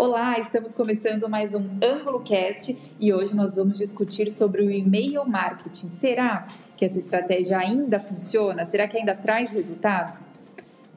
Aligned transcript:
Olá, 0.00 0.38
estamos 0.38 0.72
começando 0.72 1.28
mais 1.28 1.52
um 1.54 1.70
Ângulo 1.82 2.20
Cast 2.20 2.78
e 3.00 3.12
hoje 3.12 3.34
nós 3.34 3.56
vamos 3.56 3.76
discutir 3.76 4.30
sobre 4.30 4.62
o 4.62 4.70
e-mail 4.70 5.28
marketing. 5.28 5.90
Será 6.00 6.46
que 6.76 6.84
essa 6.84 7.00
estratégia 7.00 7.58
ainda 7.58 7.98
funciona? 7.98 8.64
Será 8.64 8.86
que 8.86 8.96
ainda 8.96 9.12
traz 9.12 9.50
resultados? 9.50 10.28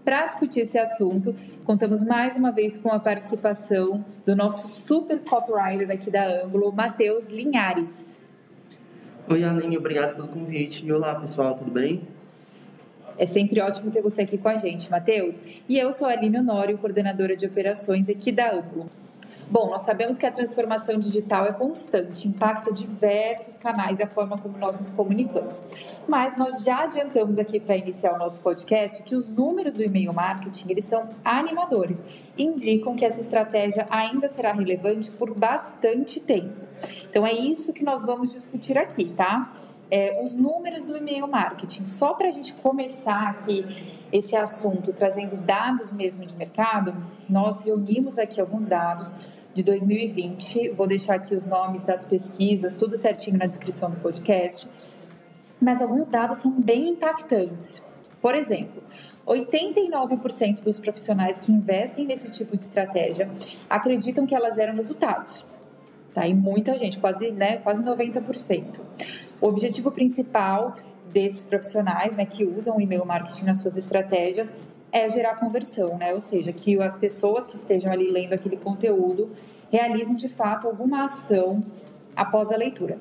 Para 0.05 0.27
discutir 0.27 0.59
esse 0.59 0.77
assunto, 0.77 1.35
contamos 1.63 2.03
mais 2.03 2.35
uma 2.35 2.51
vez 2.51 2.77
com 2.77 2.91
a 2.91 2.99
participação 2.99 4.05
do 4.23 4.35
nosso 4.35 4.67
super 4.67 5.19
copywriter 5.27 5.89
aqui 5.89 6.11
da 6.11 6.43
Ângulo, 6.43 6.71
Matheus 6.71 7.27
Linhares. 7.27 8.05
Oi, 9.27 9.43
Aline, 9.43 9.79
obrigado 9.79 10.15
pelo 10.15 10.27
convite. 10.27 10.85
E 10.85 10.93
olá, 10.93 11.15
pessoal, 11.15 11.55
tudo 11.55 11.71
bem? 11.71 12.07
É 13.17 13.25
sempre 13.25 13.61
ótimo 13.61 13.91
ter 13.91 14.01
você 14.01 14.23
aqui 14.23 14.37
com 14.37 14.49
a 14.49 14.55
gente, 14.55 14.89
Matheus. 14.89 15.35
E 15.67 15.77
eu 15.77 15.91
sou 15.93 16.07
a 16.07 16.11
Aline 16.11 16.39
Honório, 16.39 16.77
coordenadora 16.77 17.35
de 17.35 17.45
operações 17.45 18.09
aqui 18.09 18.31
da 18.31 18.51
Ângulo. 18.51 18.89
Bom, 19.51 19.69
nós 19.69 19.81
sabemos 19.81 20.17
que 20.17 20.25
a 20.25 20.31
transformação 20.31 20.97
digital 20.97 21.45
é 21.45 21.51
constante, 21.51 22.25
impacta 22.25 22.71
diversos 22.71 23.53
canais 23.57 23.99
a 23.99 24.07
forma 24.07 24.37
como 24.37 24.57
nós 24.57 24.77
nos 24.77 24.91
comunicamos. 24.91 25.61
Mas 26.07 26.37
nós 26.37 26.63
já 26.63 26.83
adiantamos 26.83 27.37
aqui 27.37 27.59
para 27.59 27.75
iniciar 27.75 28.13
o 28.13 28.17
nosso 28.17 28.39
podcast 28.39 29.03
que 29.03 29.13
os 29.13 29.27
números 29.27 29.73
do 29.73 29.83
e-mail 29.83 30.13
marketing 30.13 30.71
eles 30.71 30.85
são 30.85 31.09
animadores, 31.25 32.01
indicam 32.37 32.95
que 32.95 33.03
essa 33.03 33.19
estratégia 33.19 33.85
ainda 33.89 34.29
será 34.29 34.53
relevante 34.53 35.11
por 35.11 35.33
bastante 35.37 36.21
tempo. 36.21 36.55
Então 37.09 37.27
é 37.27 37.33
isso 37.33 37.73
que 37.73 37.83
nós 37.83 38.05
vamos 38.05 38.31
discutir 38.31 38.77
aqui, 38.77 39.05
tá? 39.05 39.51
É, 39.91 40.23
os 40.23 40.33
números 40.33 40.83
do 40.85 40.95
e-mail 40.95 41.27
marketing. 41.27 41.83
Só 41.83 42.13
para 42.13 42.29
a 42.29 42.31
gente 42.31 42.53
começar 42.53 43.29
aqui 43.29 43.65
esse 44.11 44.35
assunto, 44.35 44.93
trazendo 44.93 45.35
dados 45.35 45.91
mesmo 45.91 46.25
de 46.25 46.33
mercado, 46.35 46.95
nós 47.29 47.61
reunimos 47.61 48.17
aqui 48.17 48.39
alguns 48.39 48.65
dados 48.65 49.11
de 49.53 49.61
2020. 49.61 50.69
Vou 50.69 50.87
deixar 50.87 51.15
aqui 51.15 51.35
os 51.35 51.45
nomes 51.45 51.83
das 51.83 52.05
pesquisas, 52.05 52.77
tudo 52.77 52.97
certinho 52.97 53.37
na 53.37 53.45
descrição 53.45 53.91
do 53.91 53.97
podcast. 53.97 54.65
Mas 55.59 55.81
alguns 55.81 56.07
dados 56.07 56.37
são 56.37 56.51
bem 56.51 56.89
impactantes. 56.89 57.83
Por 58.21 58.35
exemplo, 58.35 58.81
89% 59.27 60.61
dos 60.61 60.79
profissionais 60.79 61.39
que 61.39 61.51
investem 61.51 62.05
nesse 62.05 62.29
tipo 62.29 62.55
de 62.55 62.63
estratégia 62.63 63.29
acreditam 63.69 64.25
que 64.25 64.35
elas 64.35 64.55
geram 64.55 64.73
resultados. 64.73 65.43
Tá? 66.13 66.27
E 66.27 66.33
muita 66.33 66.77
gente, 66.77 66.99
quase, 66.99 67.31
né, 67.31 67.57
quase 67.57 67.83
90%. 67.83 68.79
O 69.41 69.47
objetivo 69.47 69.91
principal 69.91 70.75
desses 71.11 71.45
profissionais 71.45 72.15
né, 72.15 72.25
que 72.25 72.45
usam 72.45 72.77
o 72.77 72.81
e-mail 72.81 73.05
marketing 73.05 73.45
nas 73.45 73.59
suas 73.59 73.75
estratégias 73.75 74.49
é 74.91 75.09
gerar 75.09 75.35
conversão, 75.35 75.97
né? 75.97 76.13
Ou 76.13 76.21
seja, 76.21 76.53
que 76.53 76.79
as 76.79 76.97
pessoas 76.97 77.47
que 77.47 77.55
estejam 77.55 77.91
ali 77.91 78.11
lendo 78.11 78.33
aquele 78.33 78.57
conteúdo 78.57 79.31
realizem 79.71 80.15
de 80.15 80.29
fato 80.29 80.67
alguma 80.67 81.05
ação 81.05 81.63
após 82.15 82.51
a 82.51 82.57
leitura. 82.57 82.99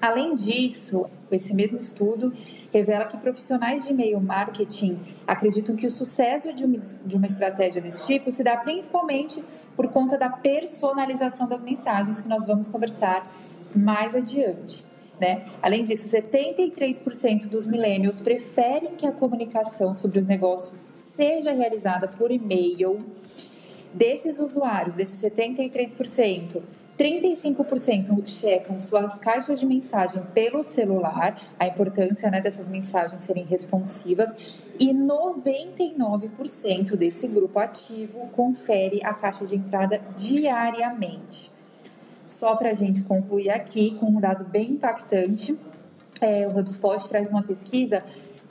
Além 0.00 0.34
disso, 0.34 1.06
esse 1.30 1.54
mesmo 1.54 1.78
estudo 1.78 2.32
revela 2.72 3.04
que 3.04 3.16
profissionais 3.16 3.84
de 3.84 3.92
e-mail 3.92 4.20
marketing 4.20 4.98
acreditam 5.26 5.74
que 5.74 5.86
o 5.86 5.90
sucesso 5.90 6.52
de 6.52 6.64
uma, 6.64 6.78
de 6.78 7.16
uma 7.16 7.26
estratégia 7.26 7.80
desse 7.80 8.06
tipo 8.06 8.30
se 8.30 8.42
dá 8.42 8.56
principalmente 8.56 9.42
por 9.74 9.88
conta 9.88 10.18
da 10.18 10.28
personalização 10.28 11.48
das 11.48 11.62
mensagens 11.62 12.20
que 12.20 12.28
nós 12.28 12.44
vamos 12.44 12.68
conversar 12.68 13.26
mais 13.74 14.14
adiante. 14.14 14.84
Né? 15.20 15.46
Além 15.62 15.84
disso, 15.84 16.08
73% 16.08 17.48
dos 17.48 17.66
millennials 17.66 18.20
preferem 18.20 18.96
que 18.96 19.06
a 19.06 19.12
comunicação 19.12 19.94
sobre 19.94 20.18
os 20.18 20.26
negócios 20.26 20.96
seja 21.16 21.52
realizada 21.52 22.06
por 22.06 22.30
e-mail, 22.30 22.98
desses 23.94 24.38
usuários, 24.38 24.94
desses 24.94 25.22
73%, 25.22 26.60
35% 26.98 28.26
checam 28.26 28.80
suas 28.80 29.14
caixas 29.16 29.60
de 29.60 29.66
mensagem 29.66 30.22
pelo 30.34 30.62
celular, 30.62 31.38
a 31.58 31.66
importância 31.66 32.30
né, 32.30 32.40
dessas 32.40 32.68
mensagens 32.68 33.22
serem 33.22 33.44
responsivas, 33.44 34.34
e 34.78 34.92
99% 34.92 36.96
desse 36.96 37.28
grupo 37.28 37.58
ativo 37.58 38.28
confere 38.32 39.04
a 39.04 39.12
caixa 39.12 39.44
de 39.44 39.56
entrada 39.56 40.00
diariamente. 40.16 41.54
Só 42.26 42.56
para 42.56 42.70
a 42.70 42.74
gente 42.74 43.02
concluir 43.02 43.50
aqui 43.50 43.96
com 43.98 44.06
um 44.06 44.20
dado 44.20 44.44
bem 44.44 44.72
impactante, 44.72 45.56
é, 46.20 46.46
o 46.48 46.58
HubSpot 46.58 47.08
traz 47.08 47.28
uma 47.28 47.42
pesquisa 47.42 48.02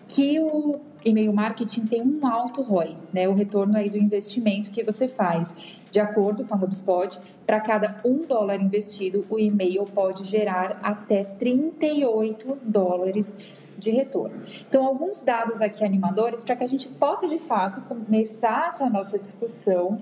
que 0.08 0.40
o 0.40 0.80
e-mail 1.04 1.34
marketing 1.34 1.86
tem 1.86 2.02
um 2.02 2.26
alto 2.26 2.62
ROI, 2.62 2.98
né, 3.14 3.28
o 3.28 3.34
retorno 3.34 3.78
aí 3.78 3.90
do 3.90 3.98
investimento 3.98 4.72
que 4.72 4.84
você 4.84 5.08
faz. 5.08 5.50
De 5.92 6.00
acordo 6.00 6.46
com 6.46 6.54
a 6.54 6.58
HubSpot, 6.58 7.20
para 7.46 7.60
cada 7.60 8.02
um 8.04 8.22
dólar 8.22 8.62
investido, 8.62 9.26
o 9.30 9.40
e-mail 9.40 9.84
pode 9.86 10.24
gerar 10.24 10.80
até 10.82 11.24
38 11.24 12.58
dólares 12.64 13.34
de 13.78 13.92
retorno. 13.92 14.42
Então, 14.68 14.86
alguns 14.86 15.22
dados 15.22 15.62
aqui 15.62 15.84
animadores 15.84 16.42
para 16.42 16.56
que 16.56 16.64
a 16.64 16.68
gente 16.68 16.88
possa 16.88 17.28
de 17.28 17.40
fato 17.40 17.82
começar 17.82 18.70
essa 18.70 18.90
nossa 18.90 19.20
discussão 19.20 19.98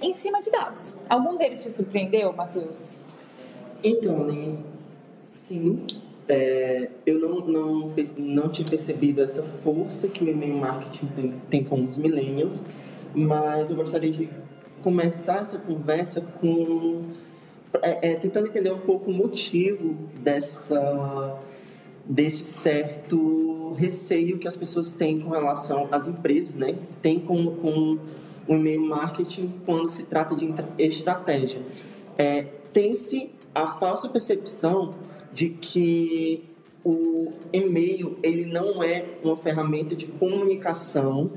em 0.00 0.12
cima 0.12 0.40
de 0.40 0.50
dados. 0.50 0.94
Algum 1.08 1.36
deles 1.36 1.62
te 1.62 1.70
surpreendeu, 1.70 2.32
Matheus? 2.32 3.00
Então, 3.82 4.22
Aline, 4.22 4.58
sim, 5.24 5.86
é, 6.28 6.90
eu 7.06 7.18
não, 7.18 7.40
não, 7.46 7.94
não 8.18 8.48
tinha 8.48 8.68
percebido 8.68 9.22
essa 9.22 9.42
força 9.42 10.08
que 10.08 10.24
o 10.24 10.28
e-mail 10.28 10.56
marketing 10.56 11.06
tem, 11.06 11.34
tem 11.48 11.64
com 11.64 11.84
os 11.84 11.96
millennials, 11.96 12.60
mas 13.14 13.70
eu 13.70 13.76
gostaria 13.76 14.10
de 14.10 14.28
começar 14.82 15.42
essa 15.42 15.58
conversa 15.58 16.20
com 16.20 17.04
é, 17.82 18.10
é, 18.10 18.14
tentando 18.16 18.48
entender 18.48 18.72
um 18.72 18.78
pouco 18.78 19.10
o 19.10 19.14
motivo 19.14 19.96
dessa 20.20 21.38
desse 22.04 22.44
certo 22.46 23.74
receio 23.74 24.38
que 24.38 24.48
as 24.48 24.56
pessoas 24.56 24.92
têm 24.92 25.20
com 25.20 25.28
relação 25.28 25.88
às 25.90 26.08
empresas, 26.08 26.56
né? 26.56 26.74
Tem 27.02 27.20
com, 27.20 27.54
com 27.56 27.98
o 28.48 28.54
e-mail 28.54 28.80
marketing 28.80 29.52
quando 29.66 29.90
se 29.90 30.04
trata 30.04 30.34
de 30.34 30.50
estratégia. 30.78 31.60
É, 32.16 32.46
Tem-se 32.72 33.30
a 33.62 33.66
falsa 33.78 34.08
percepção 34.08 34.94
de 35.32 35.50
que 35.50 36.44
o 36.84 37.32
e-mail 37.52 38.18
ele 38.22 38.46
não 38.46 38.82
é 38.82 39.04
uma 39.22 39.36
ferramenta 39.36 39.96
de 39.96 40.06
comunicação 40.06 41.32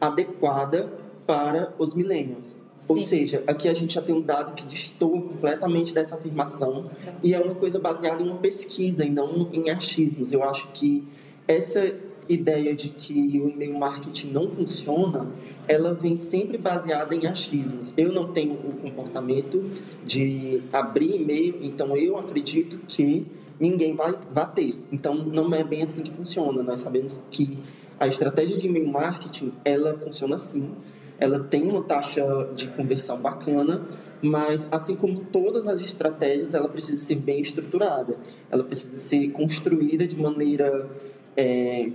adequada 0.00 0.92
para 1.26 1.74
os 1.78 1.94
millennials. 1.94 2.58
Ou 2.86 2.98
seja, 2.98 3.42
aqui 3.46 3.66
a 3.66 3.72
gente 3.72 3.94
já 3.94 4.02
tem 4.02 4.14
um 4.14 4.20
dado 4.20 4.54
que 4.54 4.66
destoa 4.66 5.22
completamente 5.22 5.94
dessa 5.94 6.16
afirmação 6.16 6.90
e 7.22 7.32
é 7.32 7.40
uma 7.40 7.54
coisa 7.54 7.78
baseada 7.78 8.22
em 8.22 8.26
uma 8.28 8.36
pesquisa 8.36 9.06
e 9.06 9.10
não 9.10 9.48
em 9.52 9.70
achismos. 9.70 10.32
Eu 10.32 10.42
acho 10.42 10.68
que 10.72 11.02
essa 11.48 11.94
ideia 12.28 12.74
de 12.74 12.90
que 12.90 13.40
o 13.40 13.48
e-mail 13.48 13.78
marketing 13.78 14.28
não 14.28 14.50
funciona, 14.50 15.26
ela 15.66 15.94
vem 15.94 16.16
sempre 16.16 16.58
baseada 16.58 17.14
em 17.14 17.26
achismos. 17.26 17.92
Eu 17.96 18.12
não 18.12 18.32
tenho 18.32 18.54
o 18.54 18.72
comportamento 18.80 19.64
de 20.04 20.62
abrir 20.72 21.16
e-mail, 21.20 21.58
então 21.62 21.96
eu 21.96 22.18
acredito 22.18 22.78
que 22.86 23.26
ninguém 23.58 23.94
vai, 23.94 24.14
vai 24.30 24.50
ter. 24.52 24.74
Então 24.90 25.14
não 25.14 25.52
é 25.54 25.62
bem 25.62 25.82
assim 25.82 26.02
que 26.02 26.10
funciona. 26.10 26.62
Nós 26.62 26.80
sabemos 26.80 27.22
que 27.30 27.58
a 27.98 28.06
estratégia 28.06 28.56
de 28.56 28.66
e-mail 28.66 28.88
marketing, 28.88 29.52
ela 29.64 29.96
funciona 29.96 30.34
assim. 30.34 30.70
Ela 31.18 31.38
tem 31.38 31.62
uma 31.62 31.82
taxa 31.82 32.50
de 32.54 32.66
conversão 32.68 33.18
bacana, 33.20 33.86
mas 34.20 34.68
assim 34.70 34.96
como 34.96 35.20
todas 35.20 35.68
as 35.68 35.80
estratégias, 35.80 36.54
ela 36.54 36.68
precisa 36.68 36.98
ser 36.98 37.16
bem 37.16 37.40
estruturada. 37.40 38.16
Ela 38.50 38.64
precisa 38.64 38.98
ser 38.98 39.30
construída 39.30 40.06
de 40.06 40.20
maneira 40.20 40.90
é, 41.36 41.90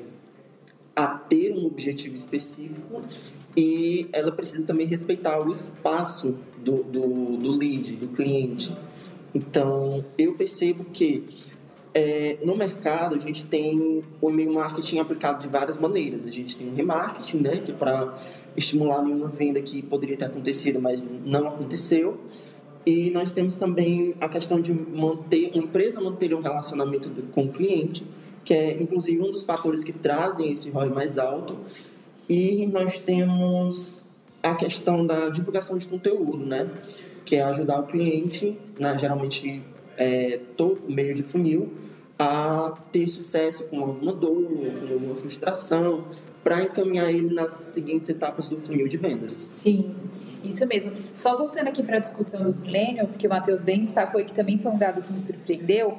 a 1.00 1.08
ter 1.08 1.54
um 1.54 1.66
objetivo 1.66 2.18
específico 2.18 3.02
e 3.56 4.10
ela 4.12 4.34
precisa 4.34 4.66
também 4.66 4.86
respeitar 4.86 5.40
o 5.40 5.50
espaço 5.50 6.36
do, 6.58 6.84
do, 6.84 7.38
do 7.38 7.52
lead, 7.52 7.96
do 7.96 8.10
cliente. 8.10 8.76
Então, 9.34 10.04
eu 10.18 10.34
percebo 10.34 10.84
que 10.84 11.24
é, 11.94 12.38
no 12.44 12.54
mercado 12.58 13.16
a 13.16 13.20
gente 13.20 13.46
tem 13.46 14.04
o 14.22 14.30
e-mail 14.30 14.54
marketing 14.54 15.00
aplicado 15.00 15.42
de 15.42 15.48
várias 15.48 15.78
maneiras. 15.78 16.26
A 16.26 16.32
gente 16.32 16.58
tem 16.58 16.68
o 16.68 16.76
remarketing, 16.76 17.38
né, 17.38 17.58
que 17.58 17.72
é 17.72 17.74
para 17.74 18.22
estimular 18.58 19.02
nenhuma 19.02 19.30
venda 19.30 19.62
que 19.62 19.82
poderia 19.82 20.18
ter 20.18 20.26
acontecido, 20.26 20.82
mas 20.82 21.10
não 21.26 21.48
aconteceu. 21.48 22.20
E 22.86 23.10
nós 23.12 23.32
temos 23.32 23.56
também 23.56 24.16
a 24.20 24.28
questão 24.28 24.60
de 24.60 24.74
manter, 24.74 25.52
uma 25.54 25.64
empresa 25.64 26.02
manter 26.02 26.34
um 26.34 26.42
relacionamento 26.42 27.10
com 27.32 27.44
o 27.44 27.50
cliente, 27.54 28.06
que 28.44 28.54
é 28.54 28.82
inclusive 28.82 29.22
um 29.22 29.32
dos 29.32 29.44
fatores 29.44 29.84
que 29.84 29.94
trazem 29.94 30.52
esse 30.52 30.70
ROI 30.70 30.90
mais 30.90 31.18
alto. 31.18 31.58
E 32.28 32.68
nós 32.68 33.00
temos 33.00 34.02
a 34.42 34.56
questão 34.56 35.06
da 35.06 35.30
divulgação 35.30 35.78
de 35.78 35.88
conteúdo, 35.88 36.46
né? 36.46 36.70
Que 37.26 37.36
é 37.38 37.44
ajudar 37.44 37.80
o 37.80 37.88
cliente, 37.88 38.58
né, 38.80 38.98
geralmente 38.98 39.64
é, 39.98 40.40
todo 40.56 40.82
meio 40.88 41.14
de 41.14 41.24
funil, 41.24 41.72
a 42.18 42.74
ter 42.92 43.08
sucesso 43.08 43.64
com 43.66 43.80
alguma 43.82 44.14
dor, 44.14 44.46
com 44.46 44.94
alguma 44.94 45.16
frustração, 45.16 46.06
para 46.44 46.64
encaminhar 46.64 47.12
ele 47.12 47.34
nas 47.34 47.52
seguintes 47.52 48.10
etapas 48.10 48.48
do 48.50 48.60
funil 48.60 48.88
de 48.88 48.98
vendas. 48.98 49.32
Sim, 49.32 49.94
isso 50.44 50.66
mesmo. 50.66 50.94
Só 51.16 51.38
voltando 51.38 51.68
aqui 51.68 51.84
para 51.84 51.98
a 51.98 52.00
discussão 52.00 52.44
dos 52.44 52.58
millennials, 52.58 53.16
que 53.16 53.28
o 53.28 53.30
Matheus 53.30 53.62
bem 53.62 53.82
destacou 53.82 54.20
e 54.22 54.26
que 54.26 54.34
também 54.34 54.58
foi 54.58 54.72
um 54.72 54.78
dado 54.78 55.02
que 55.02 55.12
me 55.12 55.20
surpreendeu, 55.20 55.98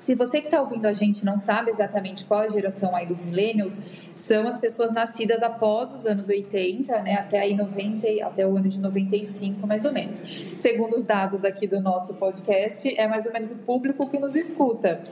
se 0.00 0.14
você 0.14 0.40
que 0.40 0.46
está 0.46 0.60
ouvindo 0.62 0.86
a 0.86 0.94
gente 0.94 1.26
não 1.26 1.36
sabe 1.36 1.70
exatamente 1.70 2.24
qual 2.24 2.40
a 2.40 2.48
geração 2.48 2.96
aí 2.96 3.06
dos 3.06 3.20
millennials, 3.20 3.78
são 4.16 4.48
as 4.48 4.56
pessoas 4.56 4.90
nascidas 4.92 5.42
após 5.42 5.92
os 5.92 6.06
anos 6.06 6.30
80, 6.30 7.02
né, 7.02 7.16
até 7.16 7.38
aí 7.38 7.54
90, 7.54 8.06
até 8.24 8.46
o 8.46 8.56
ano 8.56 8.68
de 8.68 8.78
95, 8.78 9.66
mais 9.66 9.84
ou 9.84 9.92
menos. 9.92 10.22
Segundo 10.56 10.96
os 10.96 11.04
dados 11.04 11.44
aqui 11.44 11.66
do 11.66 11.80
nosso 11.82 12.14
podcast, 12.14 12.92
é 12.98 13.06
mais 13.06 13.26
ou 13.26 13.32
menos 13.32 13.50
o 13.50 13.56
público 13.56 14.08
que 14.08 14.18
nos 14.18 14.34
escuta. 14.34 15.02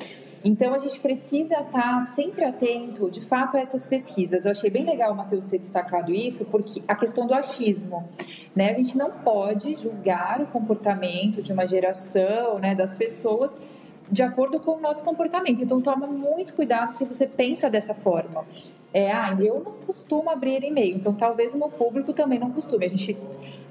Então 0.42 0.72
a 0.72 0.78
gente 0.78 0.98
precisa 1.00 1.60
estar 1.60 2.00
sempre 2.14 2.44
atento, 2.44 3.10
de 3.10 3.20
fato, 3.20 3.58
a 3.58 3.60
essas 3.60 3.86
pesquisas. 3.86 4.46
Eu 4.46 4.52
achei 4.52 4.70
bem 4.70 4.86
legal 4.86 5.12
o 5.12 5.16
Matheus 5.16 5.44
ter 5.44 5.58
destacado 5.58 6.12
isso, 6.14 6.46
porque 6.46 6.82
a 6.88 6.94
questão 6.94 7.26
do 7.26 7.34
achismo, 7.34 8.08
né? 8.54 8.70
A 8.70 8.74
gente 8.74 8.96
não 8.96 9.10
pode 9.10 9.76
julgar 9.76 10.40
o 10.40 10.46
comportamento 10.46 11.42
de 11.42 11.52
uma 11.52 11.66
geração, 11.66 12.58
né, 12.58 12.74
das 12.74 12.94
pessoas 12.94 13.52
de 14.10 14.22
acordo 14.22 14.58
com 14.60 14.72
o 14.72 14.80
nosso 14.80 15.02
comportamento. 15.04 15.62
Então 15.62 15.80
toma 15.80 16.06
muito 16.06 16.54
cuidado 16.54 16.92
se 16.92 17.04
você 17.04 17.26
pensa 17.26 17.68
dessa 17.68 17.94
forma. 17.94 18.44
É, 18.92 19.12
ah, 19.12 19.36
eu 19.38 19.62
não 19.62 19.72
costumo 19.86 20.30
abrir 20.30 20.64
e-mail, 20.64 20.96
então 20.96 21.12
talvez 21.12 21.52
o 21.52 21.58
meu 21.58 21.68
público 21.68 22.12
também 22.14 22.38
não 22.38 22.50
costume. 22.50 22.86
A 22.86 22.88
gente 22.88 23.16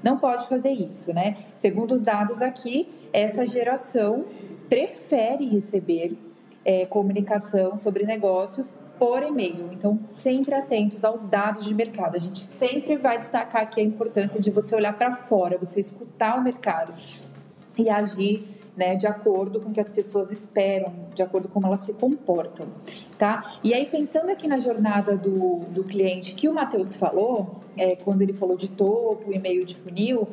não 0.02 0.16
pode 0.16 0.48
fazer 0.48 0.70
isso, 0.70 1.12
né? 1.12 1.36
Segundo 1.58 1.92
os 1.92 2.00
dados 2.00 2.40
aqui, 2.40 2.88
essa 3.12 3.46
geração 3.46 4.24
prefere 4.68 5.46
receber 5.46 6.16
é, 6.64 6.86
comunicação 6.86 7.76
sobre 7.76 8.04
negócios 8.04 8.74
por 8.98 9.22
e-mail. 9.22 9.70
Então, 9.72 9.98
sempre 10.06 10.54
atentos 10.54 11.04
aos 11.04 11.20
dados 11.20 11.64
de 11.64 11.72
mercado. 11.72 12.16
A 12.16 12.18
gente 12.18 12.40
sempre 12.40 12.96
vai 12.96 13.18
destacar 13.18 13.62
aqui 13.62 13.80
a 13.80 13.84
importância 13.84 14.40
de 14.40 14.50
você 14.50 14.74
olhar 14.74 14.92
para 14.96 15.14
fora, 15.14 15.56
você 15.56 15.80
escutar 15.80 16.36
o 16.38 16.42
mercado 16.42 16.92
e 17.76 17.88
agir 17.88 18.57
né, 18.78 18.94
de 18.94 19.08
acordo 19.08 19.60
com 19.60 19.70
o 19.70 19.72
que 19.72 19.80
as 19.80 19.90
pessoas 19.90 20.30
esperam, 20.30 20.94
de 21.12 21.20
acordo 21.20 21.48
com 21.48 21.58
como 21.58 21.66
elas 21.66 21.80
se 21.80 21.92
comportam, 21.92 22.68
tá? 23.18 23.54
E 23.64 23.74
aí, 23.74 23.86
pensando 23.86 24.30
aqui 24.30 24.46
na 24.46 24.58
jornada 24.58 25.16
do, 25.16 25.64
do 25.70 25.82
cliente 25.82 26.36
que 26.36 26.48
o 26.48 26.54
Matheus 26.54 26.94
falou, 26.94 27.56
é, 27.76 27.96
quando 27.96 28.22
ele 28.22 28.32
falou 28.32 28.56
de 28.56 28.68
topo 28.68 29.32
e 29.32 29.38
meio 29.40 29.66
de 29.66 29.74
funil, 29.74 30.28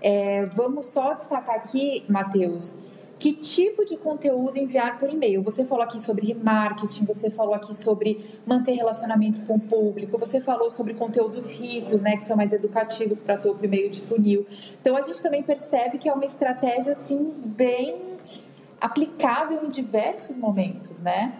é, 0.00 0.46
vamos 0.46 0.86
só 0.86 1.14
destacar 1.14 1.54
aqui, 1.54 2.04
Matheus, 2.08 2.74
que 3.22 3.32
tipo 3.32 3.84
de 3.84 3.96
conteúdo 3.96 4.58
enviar 4.58 4.98
por 4.98 5.08
e-mail? 5.08 5.40
Você 5.42 5.64
falou 5.64 5.84
aqui 5.84 6.02
sobre 6.02 6.26
remarketing, 6.26 7.04
você 7.04 7.30
falou 7.30 7.54
aqui 7.54 7.72
sobre 7.72 8.40
manter 8.44 8.72
relacionamento 8.72 9.42
com 9.42 9.54
o 9.54 9.60
público, 9.60 10.18
você 10.18 10.40
falou 10.40 10.68
sobre 10.68 10.92
conteúdos 10.94 11.48
ricos, 11.52 12.02
né, 12.02 12.16
que 12.16 12.24
são 12.24 12.36
mais 12.36 12.52
educativos 12.52 13.20
para 13.20 13.36
topo 13.36 13.64
e 13.64 13.68
meio 13.68 13.88
de 13.90 14.00
funil. 14.00 14.44
Então 14.80 14.96
a 14.96 15.02
gente 15.02 15.22
também 15.22 15.40
percebe 15.40 15.98
que 15.98 16.08
é 16.08 16.12
uma 16.12 16.24
estratégia 16.24 16.94
assim 16.94 17.32
bem 17.46 17.96
aplicável 18.80 19.64
em 19.64 19.68
diversos 19.68 20.36
momentos, 20.36 20.98
né? 20.98 21.32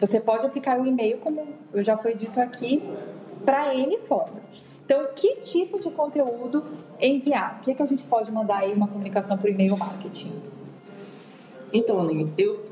Você 0.00 0.18
pode 0.18 0.44
aplicar 0.44 0.80
o 0.80 0.84
e-mail, 0.84 1.18
como 1.18 1.46
já 1.76 1.96
foi 1.96 2.16
dito 2.16 2.40
aqui, 2.40 2.82
para 3.46 3.72
N 3.72 3.98
formas. 4.08 4.50
Então, 4.84 5.06
que 5.14 5.36
tipo 5.36 5.78
de 5.78 5.92
conteúdo 5.92 6.64
enviar? 6.98 7.58
O 7.58 7.60
que, 7.60 7.70
é 7.70 7.74
que 7.74 7.82
a 7.84 7.86
gente 7.86 8.02
pode 8.02 8.32
mandar 8.32 8.62
aí 8.62 8.72
uma 8.72 8.88
comunicação 8.88 9.38
por 9.38 9.48
e-mail 9.48 9.76
marketing? 9.76 10.59
Então, 11.72 12.00
Aline, 12.00 12.32
eu 12.36 12.70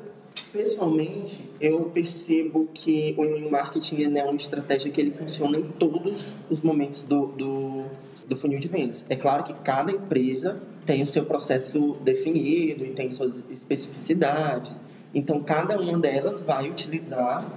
pessoalmente 0.53 1.49
eu 1.61 1.87
percebo 1.87 2.69
que 2.73 3.15
o 3.19 3.25
e-mail 3.25 3.51
marketing 3.51 4.17
é 4.17 4.25
uma 4.25 4.37
estratégia 4.37 4.91
que 4.91 5.01
ele 5.01 5.11
funciona 5.11 5.59
em 5.59 5.65
todos 5.65 6.21
os 6.49 6.61
momentos 6.61 7.03
do, 7.03 7.27
do, 7.27 7.85
do 8.29 8.37
funil 8.37 8.59
de 8.59 8.69
vendas. 8.69 9.05
É 9.09 9.17
claro 9.17 9.43
que 9.43 9.53
cada 9.55 9.91
empresa 9.91 10.61
tem 10.87 11.03
o 11.03 11.07
seu 11.07 11.25
processo 11.25 11.97
definido 12.03 12.85
e 12.85 12.91
tem 12.91 13.11
suas 13.11 13.43
especificidades. 13.51 14.81
Então, 15.13 15.43
cada 15.43 15.79
uma 15.81 15.99
delas 15.99 16.41
vai 16.41 16.69
utilizar 16.69 17.51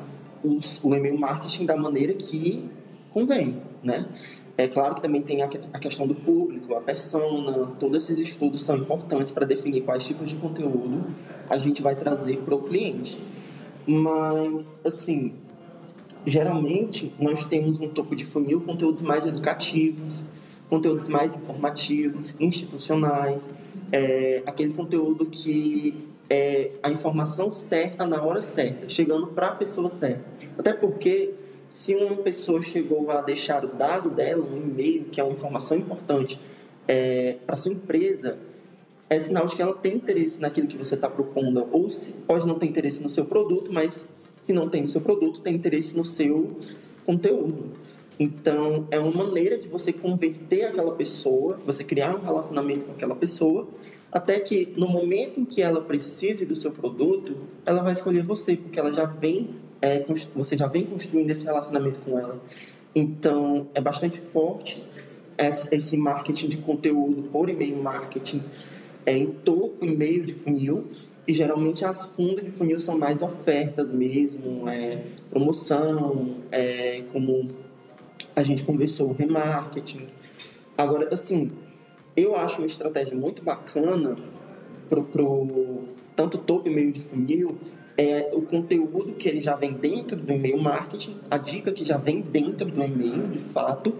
os, 0.44 0.84
o 0.84 0.94
e-mail 0.96 1.18
marketing 1.18 1.66
da 1.66 1.78
maneira 1.78 2.14
que 2.14 2.68
convém, 3.10 3.62
né? 3.84 4.08
É 4.62 4.68
claro 4.68 4.94
que 4.94 5.02
também 5.02 5.24
tem 5.24 5.42
a, 5.42 5.48
questão 5.48 6.06
do 6.06 6.14
público, 6.14 6.76
a 6.76 6.82
persona, 6.82 7.66
todos 7.80 8.04
esses 8.04 8.20
estudos 8.20 8.62
são 8.62 8.78
importantes 8.78 9.32
para 9.32 9.44
definir 9.44 9.82
quais 9.82 10.06
tipos 10.06 10.30
de 10.30 10.36
conteúdo 10.36 11.04
a 11.50 11.58
gente 11.58 11.82
vai 11.82 11.96
trazer 11.96 12.38
para 12.38 12.54
o 12.54 12.62
cliente. 12.62 13.20
Mas, 13.88 14.78
assim, 14.86 15.34
geralmente 16.28 17.12
nós 17.20 17.44
temos 17.44 17.80
no 17.80 17.90
topo 17.90 18.16
de 18.16 18.24
funil 18.24 18.62
conteúdos 18.62 19.02
mais 19.02 19.26
educativos, 19.26 20.22
conteúdos 20.70 21.08
mais 21.08 21.36
informativos, 21.36 22.36
institucionais, 22.40 23.50
é, 23.92 24.44
aquele 24.46 24.74
conteúdo 24.74 25.26
que 25.26 26.08
é 26.30 26.74
a 26.84 26.92
informação 26.92 27.50
certa 27.50 28.06
na 28.06 28.22
hora 28.24 28.44
certa, 28.44 28.88
chegando 28.88 29.26
para 29.26 29.48
a 29.48 29.56
pessoa 29.56 29.90
certa. 29.90 30.24
Até 30.56 30.72
porque 30.72 31.34
se 31.72 31.96
uma 31.96 32.18
pessoa 32.18 32.62
chegou 32.62 33.10
a 33.12 33.22
deixar 33.22 33.64
o 33.64 33.70
dado 33.70 34.10
dela, 34.10 34.44
um 34.44 34.58
e-mail, 34.58 35.06
que 35.06 35.22
é 35.22 35.24
uma 35.24 35.32
informação 35.32 35.78
importante, 35.78 36.38
é, 36.86 37.38
para 37.48 37.56
sua 37.56 37.72
empresa, 37.72 38.38
é 39.10 39.18
sinal 39.18 39.46
de 39.46 39.56
que 39.56 39.62
ela 39.62 39.74
tem 39.74 39.96
interesse 39.96 40.42
naquilo 40.42 40.68
que 40.68 40.78
você 40.78 40.96
está 40.96 41.10
propondo. 41.10 41.66
Ou 41.72 41.90
se, 41.90 42.12
pode 42.28 42.46
não 42.46 42.60
ter 42.60 42.66
interesse 42.66 43.02
no 43.02 43.10
seu 43.10 43.24
produto, 43.24 43.72
mas 43.72 44.34
se 44.42 44.52
não 44.52 44.68
tem 44.68 44.82
no 44.82 44.90
seu 44.90 45.00
produto, 45.00 45.40
tem 45.40 45.56
interesse 45.56 45.96
no 45.96 46.04
seu 46.04 46.58
conteúdo. 47.06 47.72
Então, 48.20 48.86
é 48.92 49.00
uma 49.00 49.24
maneira 49.24 49.58
de 49.58 49.70
você 49.70 49.94
converter 49.94 50.66
aquela 50.66 50.94
pessoa, 50.94 51.58
você 51.66 51.86
criar 51.86 52.14
um 52.14 52.20
relacionamento 52.20 52.84
com 52.84 52.92
aquela 52.92 53.16
pessoa, 53.16 53.66
até 54.12 54.42
que 54.42 54.74
no 54.76 54.90
momento 54.90 55.40
em 55.40 55.46
que 55.46 55.62
ela 55.62 55.80
precise 55.80 56.46
do 56.46 56.56
seu 56.56 56.74
produto, 56.74 57.38
ela 57.66 57.82
vai 57.82 57.94
escolher 57.94 58.24
você, 58.24 58.58
porque 58.58 58.78
ela 58.78 58.94
já 58.94 59.06
vem 59.06 59.71
é, 59.82 60.06
você 60.36 60.58
já 60.58 60.68
vem 60.68 60.86
construindo 60.86 61.30
esse 61.32 61.44
relacionamento 61.44 62.00
com 62.02 62.18
ela. 62.18 62.40
Então, 62.96 63.68
é 63.74 63.82
bastante 63.82 64.22
forte 64.34 64.84
esse 65.72 65.98
marketing 65.98 66.50
de 66.50 66.58
conteúdo 66.58 67.24
por 67.24 67.50
e-mail 67.50 67.82
marketing 67.82 68.44
é, 69.06 69.18
em 69.18 69.28
topo 69.28 69.84
e 69.84 69.90
meio 69.90 70.24
de 70.24 70.34
funil. 70.34 70.86
E 71.28 71.34
geralmente 71.34 71.86
as 71.86 72.06
fundas 72.06 72.44
de 72.44 72.52
funil 72.52 72.80
são 72.80 72.98
mais 72.98 73.22
ofertas 73.22 73.92
mesmo, 73.92 74.68
é, 74.68 75.04
promoção, 75.30 76.36
é, 76.52 77.04
como 77.12 77.48
a 78.36 78.44
gente 78.44 78.64
conversou, 78.64 79.14
remarketing. 79.14 80.08
Agora, 80.78 81.14
assim, 81.14 81.52
eu 82.16 82.36
acho 82.36 82.58
uma 82.58 82.68
estratégia 82.68 83.16
muito 83.16 83.44
bacana 83.44 84.16
pro, 84.90 85.04
pro 85.04 85.84
tanto 86.16 86.38
topo 86.38 86.68
e 86.68 86.74
meio 86.74 86.92
de 86.92 87.02
funil 87.02 87.58
é 88.02 88.32
o 88.34 88.42
conteúdo 88.42 89.14
que 89.14 89.30
ele 89.30 89.40
já 89.40 89.56
vem 89.56 89.74
dentro 89.74 90.18
do 90.18 90.34
e-mail 90.34 90.60
marketing, 90.60 91.18
a 91.30 91.38
dica 91.38 91.72
que 91.72 91.86
já 91.86 91.98
vem 91.98 92.22
dentro 92.22 92.66
do 92.66 92.84
e-mail, 92.84 93.28
de 93.28 93.40
fato, 93.54 93.94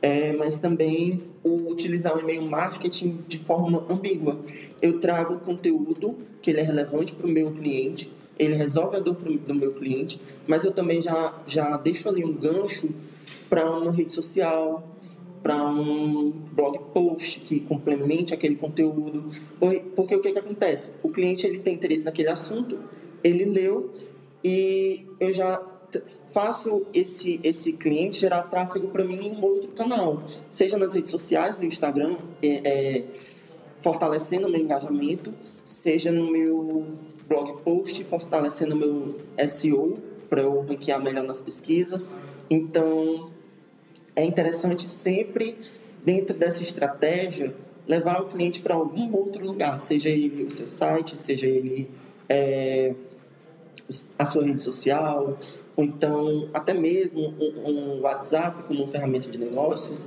é, 0.00 0.32
mas 0.32 0.56
também 0.56 1.22
o 1.44 1.70
utilizar 1.70 2.16
o 2.16 2.20
e-mail 2.20 2.42
marketing 2.42 3.20
de 3.28 3.38
forma 3.38 3.86
ambígua. 3.88 4.40
Eu 4.80 4.98
trago 4.98 5.34
um 5.34 5.38
conteúdo 5.38 6.16
que 6.40 6.50
ele 6.50 6.58
é 6.58 6.62
relevante 6.64 7.12
para 7.12 7.28
o 7.28 7.30
meu 7.30 7.52
cliente, 7.52 8.12
ele 8.36 8.54
resolve 8.54 8.96
a 8.96 8.98
dor 9.00 9.14
do 9.14 9.54
meu 9.54 9.72
cliente, 9.72 10.20
mas 10.48 10.64
eu 10.64 10.72
também 10.72 11.00
já, 11.00 11.32
já 11.46 11.76
deixo 11.76 12.08
ali 12.08 12.24
um 12.24 12.32
gancho 12.32 12.88
para 13.48 13.70
uma 13.70 13.92
rede 13.92 14.12
social, 14.12 14.84
para 15.44 15.62
um 15.64 16.32
blog 16.52 16.78
post 16.92 17.40
que 17.40 17.60
complemente 17.60 18.34
aquele 18.34 18.56
conteúdo. 18.56 19.30
Porque 19.94 20.16
o 20.16 20.20
que, 20.20 20.32
que 20.32 20.38
acontece? 20.38 20.90
O 21.04 21.08
cliente 21.08 21.46
ele 21.46 21.60
tem 21.60 21.74
interesse 21.74 22.04
naquele 22.04 22.28
assunto, 22.28 22.78
ele 23.22 23.44
leu 23.44 23.94
e 24.42 25.06
eu 25.20 25.32
já 25.32 25.62
faço 26.32 26.86
esse, 26.94 27.38
esse 27.42 27.72
cliente 27.72 28.18
gerar 28.18 28.42
tráfego 28.44 28.88
para 28.88 29.04
mim 29.04 29.14
em 29.14 29.32
um 29.32 29.44
outro 29.44 29.68
canal, 29.68 30.22
seja 30.50 30.78
nas 30.78 30.94
redes 30.94 31.10
sociais, 31.10 31.58
no 31.58 31.64
Instagram, 31.64 32.16
é, 32.42 32.48
é, 32.48 33.04
fortalecendo 33.78 34.46
o 34.46 34.50
meu 34.50 34.60
engajamento, 34.60 35.34
seja 35.64 36.10
no 36.10 36.30
meu 36.30 36.86
blog 37.28 37.62
post, 37.62 38.02
fortalecendo 38.04 38.74
o 38.74 38.78
meu 38.78 39.16
SEO 39.48 39.98
para 40.28 40.42
eu 40.42 40.60
ranquear 40.60 41.02
melhor 41.02 41.24
nas 41.24 41.40
pesquisas. 41.40 42.08
Então, 42.48 43.30
é 44.16 44.24
interessante 44.24 44.90
sempre, 44.90 45.58
dentro 46.04 46.36
dessa 46.36 46.62
estratégia, 46.62 47.54
levar 47.86 48.22
o 48.22 48.26
cliente 48.26 48.60
para 48.60 48.74
algum 48.74 49.14
outro 49.14 49.44
lugar, 49.44 49.78
seja 49.80 50.08
ele 50.08 50.44
o 50.44 50.50
seu 50.50 50.66
site, 50.66 51.20
seja 51.20 51.46
ele 51.46 51.88
é, 52.28 52.94
a 54.18 54.26
sua 54.26 54.44
rede 54.44 54.62
social, 54.62 55.38
ou 55.76 55.84
então 55.84 56.48
até 56.52 56.72
mesmo 56.74 57.34
um, 57.38 57.70
um 57.70 58.00
WhatsApp 58.02 58.62
como 58.64 58.86
ferramenta 58.88 59.28
de 59.28 59.38
negócios, 59.38 60.04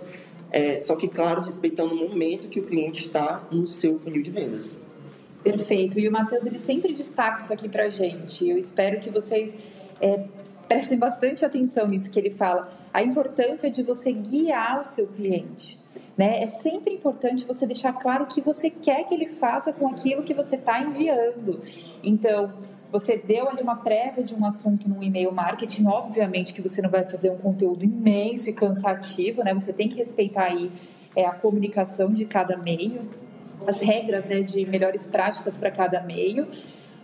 é, 0.52 0.80
só 0.80 0.96
que, 0.96 1.08
claro, 1.08 1.42
respeitando 1.42 1.94
o 1.94 2.10
momento 2.10 2.48
que 2.48 2.60
o 2.60 2.64
cliente 2.64 3.02
está 3.02 3.46
no 3.52 3.68
seu 3.68 4.00
funil 4.00 4.24
de 4.24 4.32
vendas. 4.32 4.78
Perfeito. 5.44 6.00
E 6.00 6.08
o 6.08 6.12
Matheus, 6.12 6.46
ele 6.46 6.60
sempre 6.60 6.94
destaca 6.94 7.42
isso 7.42 7.54
aqui 7.54 7.68
pra 7.68 7.90
gente. 7.90 8.48
Eu 8.48 8.58
espero 8.58 9.00
que 9.00 9.10
vocês 9.10 9.56
é, 10.02 10.26
prestem 10.68 10.98
bastante 10.98 11.46
atenção 11.46 11.88
nisso 11.88 12.10
que 12.10 12.20
ele 12.20 12.32
fala. 12.32 12.72
A 12.94 13.04
importância 13.04 13.70
de 13.70 13.84
você 13.84 14.12
guiar 14.12 14.80
o 14.80 14.84
seu 14.84 15.08
cliente. 15.08 15.78
Né? 16.18 16.42
É 16.42 16.48
sempre 16.48 16.94
importante 16.94 17.46
você 17.46 17.66
deixar 17.66 17.94
claro 17.94 18.24
o 18.24 18.28
que 18.28 18.40
você 18.40 18.70
quer 18.70 19.04
que 19.04 19.14
ele 19.14 19.28
faça 19.28 19.74
com 19.74 19.88
aquilo 19.88 20.24
que 20.24 20.34
você 20.34 20.56
está 20.56 20.80
enviando. 20.80 21.60
Então, 22.02 22.54
você 22.92 23.18
deu 23.18 23.50
ali 23.50 23.62
uma 23.62 23.78
prévia 23.78 24.24
de 24.24 24.34
um 24.34 24.46
assunto 24.46 24.88
no 24.88 25.02
e-mail 25.04 25.32
marketing, 25.32 25.88
obviamente 25.88 26.54
que 26.54 26.62
você 26.62 26.82
não 26.82 26.90
vai 26.90 27.04
fazer 27.04 27.30
um 27.32 27.38
conteúdo 27.38 27.84
imenso 27.84 28.50
e 28.50 28.54
cansativo, 28.54 29.44
né? 29.44 29.54
Você 29.54 29.74
tem 29.74 29.90
que 29.90 29.98
respeitar 29.98 30.46
aí 30.46 30.72
é, 31.16 31.26
a 31.26 31.32
comunicação 31.32 32.14
de 32.14 32.26
cada 32.26 32.58
meio, 32.58 33.02
as 33.68 33.80
regras 33.80 34.26
né, 34.26 34.42
de 34.42 34.66
melhores 34.66 35.06
práticas 35.06 35.58
para 35.58 35.72
cada 35.72 36.02
meio. 36.02 36.48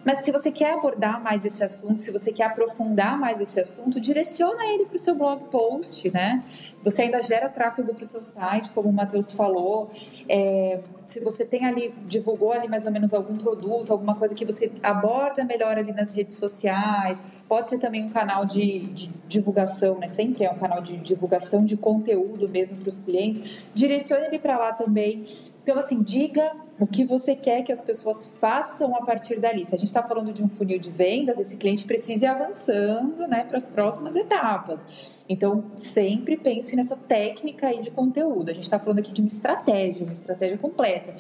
Mas 0.04 0.26
se 0.26 0.32
você 0.32 0.52
quer 0.52 0.74
abordar 0.74 1.22
mais 1.22 1.46
esse 1.46 1.64
assunto, 1.64 2.02
se 2.02 2.12
você 2.12 2.32
quer 2.32 2.46
aprofundar 2.46 3.20
mais 3.20 3.40
esse 3.40 3.60
assunto, 3.60 4.00
direciona 4.00 4.66
ele 4.66 4.86
para 4.86 4.96
o 4.96 5.00
seu 5.00 5.14
blog 5.14 5.44
post, 5.46 6.12
né? 6.12 6.44
Você 6.84 7.04
ainda 7.04 7.22
gera 7.22 7.48
tráfego 7.50 7.94
para 7.94 8.04
o 8.04 8.06
seu 8.06 8.24
site, 8.24 8.72
como 8.72 8.90
o 8.90 8.94
Matheus 8.94 9.32
falou. 9.32 9.92
É, 10.28 10.80
se 11.06 11.20
você 11.20 11.46
tem 11.46 11.66
ali, 11.66 11.94
divulgou 12.08 12.52
ali 12.52 12.68
mais 12.68 12.86
ou 12.86 12.92
menos 12.92 13.14
algum 13.14 13.38
produto, 13.38 13.92
alguma 13.92 14.16
coisa 14.16 14.34
que 14.34 14.46
você 14.46 14.72
aborda 14.82 15.44
melhor 15.44 15.78
ali 15.78 15.92
nas 15.92 16.10
redes 16.10 16.36
sociais, 16.36 17.18
pode 17.48 17.70
ser 17.70 17.78
também 17.78 18.06
um 18.06 18.10
canal 18.10 18.46
de, 18.46 18.88
de 18.88 19.08
divulgação, 19.28 20.00
né? 20.00 20.08
Sempre 20.08 20.46
é 20.46 20.52
um 20.52 20.58
canal 20.58 20.82
de 20.82 20.98
divulgação 20.98 21.64
de 21.64 21.78
conteúdo 21.78 22.50
mesmo 22.50 22.78
para 22.78 22.90
os 22.90 22.98
clientes. 22.98 23.64
Direcione 23.74 24.26
ele 24.26 24.40
para 24.40 24.58
lá 24.58 24.74
também 24.74 25.26
então, 25.64 25.78
assim, 25.78 26.02
diga 26.02 26.54
o 26.80 26.88
que 26.88 27.06
você 27.06 27.36
quer 27.36 27.62
que 27.62 27.72
as 27.72 27.84
pessoas 27.84 28.26
façam 28.40 28.96
a 28.96 29.06
partir 29.06 29.40
dali. 29.40 29.68
Se 29.68 29.76
a 29.76 29.78
gente 29.78 29.90
está 29.90 30.02
falando 30.02 30.34
de 30.34 30.44
um 30.44 30.50
funil 30.50 30.80
de 30.80 30.90
vendas, 30.90 31.38
esse 31.38 31.56
cliente 31.56 31.86
precisa 31.86 32.26
ir 32.26 32.28
avançando 32.28 33.28
né, 33.28 33.44
para 33.44 33.58
as 33.58 33.70
próximas 33.70 34.16
etapas. 34.16 34.84
Então, 35.30 35.64
sempre 35.78 36.36
pense 36.36 36.76
nessa 36.76 36.96
técnica 36.96 37.68
aí 37.68 37.80
de 37.80 37.92
conteúdo. 37.92 38.50
A 38.50 38.54
gente 38.54 38.64
está 38.64 38.80
falando 38.80 39.00
aqui 39.00 39.12
de 39.12 39.22
uma 39.22 39.28
estratégia, 39.28 40.04
uma 40.04 40.14
estratégia 40.14 40.58
completa. 40.58 41.14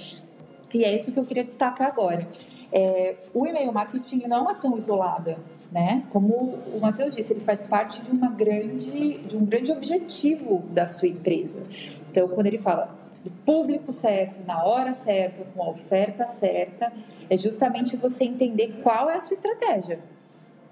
E 0.74 0.84
é 0.84 0.96
isso 0.96 1.12
que 1.12 1.20
eu 1.20 1.26
queria 1.26 1.44
destacar 1.44 1.88
agora. 1.88 2.28
É, 2.72 3.16
o 3.34 3.46
e-mail 3.46 3.72
marketing 3.72 4.26
não 4.28 4.38
é 4.38 4.42
uma 4.42 4.52
ação 4.52 4.76
isolada, 4.76 5.38
né? 5.72 6.04
Como 6.10 6.58
o 6.74 6.80
Matheus 6.82 7.16
disse, 7.16 7.34
ele 7.34 7.42
faz 7.42 7.66
parte 7.66 8.02
de 8.02 8.10
uma 8.10 8.30
grande, 8.30 9.20
de 9.20 9.38
um 9.38 9.46
grande 9.46 9.72
objetivo 9.72 10.64
da 10.72 10.88
sua 10.88 11.10
empresa. 11.10 11.62
Então, 12.10 12.28
quando 12.30 12.48
ele 12.48 12.58
fala 12.58 13.01
do 13.24 13.32
público 13.46 13.92
certo, 13.92 14.40
na 14.46 14.64
hora 14.64 14.94
certa, 14.94 15.44
com 15.54 15.64
a 15.64 15.70
oferta 15.70 16.26
certa, 16.28 16.92
é 17.30 17.38
justamente 17.38 17.96
você 17.96 18.24
entender 18.24 18.80
qual 18.82 19.10
é 19.10 19.16
a 19.16 19.20
sua 19.20 19.36
estratégia. 19.36 20.00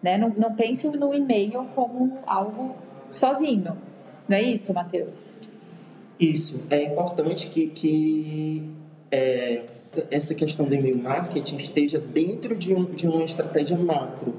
Né? 0.01 0.17
Não, 0.17 0.29
não 0.29 0.55
pense 0.55 0.87
no 0.87 1.13
e-mail 1.13 1.67
como 1.75 2.17
algo 2.25 2.75
sozinho. 3.09 3.77
Não 4.27 4.37
é 4.37 4.41
isso, 4.41 4.73
Matheus? 4.73 5.31
Isso. 6.19 6.61
É 6.69 6.83
importante 6.83 7.49
que, 7.49 7.67
que 7.67 8.69
é, 9.11 9.63
essa 10.11 10.33
questão 10.33 10.65
do 10.65 10.73
e-mail 10.73 10.97
marketing 10.97 11.57
esteja 11.57 11.99
dentro 11.99 12.55
de, 12.55 12.73
um, 12.73 12.83
de 12.85 13.07
uma 13.07 13.23
estratégia 13.23 13.77
macro. 13.77 14.35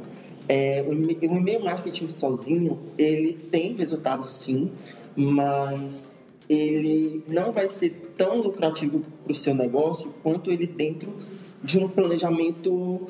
É, 0.48 0.84
o 0.86 0.92
e-mail 0.92 1.62
marketing 1.62 2.08
sozinho, 2.08 2.78
ele 2.98 3.34
tem 3.34 3.74
resultados 3.74 4.30
sim, 4.30 4.70
mas 5.16 6.09
ele 6.50 7.22
não 7.28 7.52
vai 7.52 7.68
ser 7.68 8.12
tão 8.16 8.40
lucrativo 8.40 9.04
para 9.22 9.30
o 9.32 9.34
seu 9.34 9.54
negócio 9.54 10.12
quanto 10.20 10.50
ele 10.50 10.66
dentro 10.66 11.14
de 11.62 11.78
um 11.78 11.88
planejamento 11.88 13.06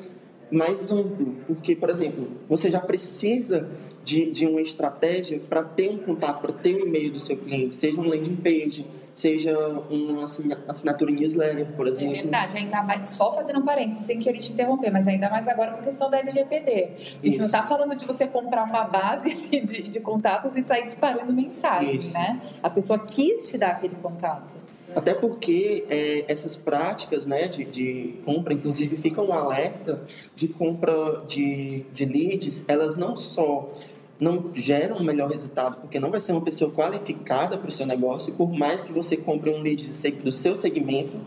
mais 0.51 0.91
amplo. 0.91 1.35
Porque, 1.47 1.75
por 1.75 1.89
exemplo, 1.89 2.27
você 2.47 2.69
já 2.69 2.79
precisa 2.79 3.67
de, 4.03 4.29
de 4.29 4.45
uma 4.45 4.61
estratégia 4.61 5.41
para 5.49 5.63
ter 5.63 5.89
um 5.89 5.97
contato, 5.97 6.39
para 6.39 6.53
ter 6.53 6.75
o 6.75 6.83
um 6.83 6.87
e-mail 6.87 7.11
do 7.11 7.19
seu 7.19 7.35
cliente, 7.35 7.75
seja 7.75 7.99
um 7.99 8.07
landing 8.07 8.35
page, 8.35 8.85
seja 9.13 9.57
uma 9.89 10.25
assinatura 10.67 11.11
newsletter, 11.11 11.65
por 11.75 11.87
é 11.87 11.89
exemplo. 11.89 12.15
É 12.15 12.21
verdade, 12.21 12.57
ainda 12.57 12.83
mais, 12.83 13.07
só 13.07 13.33
fazendo 13.33 13.59
um 13.59 13.65
parênteses, 13.65 14.05
sem 14.05 14.19
querer 14.19 14.39
te 14.39 14.51
interromper, 14.51 14.91
mas 14.91 15.07
ainda 15.07 15.29
mais 15.29 15.47
agora 15.47 15.71
com 15.71 15.79
a 15.79 15.83
questão 15.83 16.09
da 16.09 16.19
LGPD. 16.19 16.71
A 16.71 16.97
gente 16.97 17.29
Isso. 17.29 17.39
não 17.39 17.45
está 17.45 17.67
falando 17.67 17.95
de 17.95 18.05
você 18.05 18.27
comprar 18.27 18.63
uma 18.63 18.83
base 18.83 19.33
de, 19.49 19.83
de 19.89 19.99
contatos 19.99 20.55
e 20.55 20.63
sair 20.63 20.85
disparando 20.85 21.31
mensagens, 21.33 22.07
Isso. 22.07 22.13
né? 22.13 22.41
A 22.61 22.69
pessoa 22.69 22.99
quis 22.99 23.49
te 23.49 23.57
dar 23.57 23.71
aquele 23.71 23.95
contato. 23.95 24.55
Até 24.95 25.13
porque 25.13 25.85
é, 25.89 26.25
essas 26.27 26.55
práticas 26.55 27.25
né, 27.25 27.47
de, 27.47 27.63
de, 27.63 28.15
compra, 28.25 28.53
inclusive, 28.53 28.97
ficam 28.97 29.27
um 29.27 29.33
alerta 29.33 30.01
de 30.35 30.49
compra 30.49 31.23
de, 31.27 31.85
de 31.93 32.05
leads, 32.05 32.63
elas 32.67 32.95
não 32.97 33.15
só 33.15 33.73
não 34.21 34.51
geram 34.53 34.97
um 34.97 35.03
melhor 35.03 35.31
resultado, 35.31 35.77
porque 35.81 35.99
não 35.99 36.11
vai 36.11 36.21
ser 36.21 36.31
uma 36.31 36.41
pessoa 36.41 36.69
qualificada 36.69 37.57
para 37.57 37.67
o 37.67 37.71
seu 37.71 37.87
negócio, 37.87 38.29
e 38.29 38.33
por 38.33 38.51
mais 38.53 38.83
que 38.83 38.93
você 38.93 39.17
compre 39.17 39.49
um 39.49 39.59
lead 39.59 39.87
do 40.23 40.31
seu 40.31 40.55
segmento, 40.55 41.17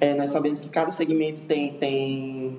é, 0.00 0.14
nós 0.14 0.30
sabemos 0.30 0.62
que 0.62 0.70
cada 0.70 0.90
segmento 0.90 1.42
tem, 1.42 1.74
tem 1.74 2.56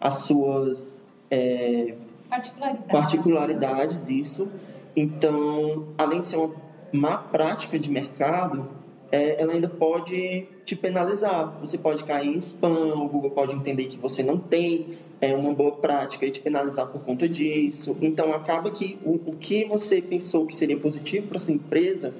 as 0.00 0.22
suas 0.22 1.04
é, 1.28 1.96
particularidades. 2.30 2.92
particularidades, 2.92 4.08
isso. 4.08 4.48
Então, 4.94 5.88
além 5.98 6.20
de 6.20 6.26
ser 6.26 6.36
uma 6.36 6.54
má 6.92 7.18
prática 7.18 7.76
de 7.76 7.90
mercado, 7.90 8.68
é, 9.10 9.42
ela 9.42 9.52
ainda 9.52 9.68
pode 9.68 10.46
te 10.64 10.76
penalizar. 10.76 11.58
Você 11.60 11.76
pode 11.76 12.04
cair 12.04 12.28
em 12.28 12.38
spam, 12.38 12.94
o 12.94 13.08
Google 13.08 13.32
pode 13.32 13.52
entender 13.52 13.86
que 13.86 13.98
você 13.98 14.22
não 14.22 14.38
tem 14.38 14.96
é, 15.30 15.34
uma 15.34 15.54
boa 15.54 15.72
prática 15.72 16.26
e 16.26 16.30
te 16.30 16.40
penalizar 16.40 16.86
por 16.88 17.02
conta 17.02 17.28
disso. 17.28 17.96
Então, 18.00 18.32
acaba 18.32 18.70
que 18.70 18.98
o, 19.04 19.14
o 19.30 19.36
que 19.36 19.64
você 19.64 20.02
pensou 20.02 20.46
que 20.46 20.54
seria 20.54 20.76
positivo 20.76 21.28
para 21.28 21.38
sua 21.38 21.54
empresa 21.54 22.14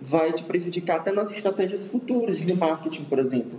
vai 0.00 0.32
te 0.32 0.42
prejudicar 0.42 0.96
até 0.96 1.12
nas 1.12 1.30
estratégias 1.30 1.86
futuras 1.86 2.38
de 2.38 2.54
marketing, 2.54 3.04
por 3.04 3.18
exemplo. 3.18 3.58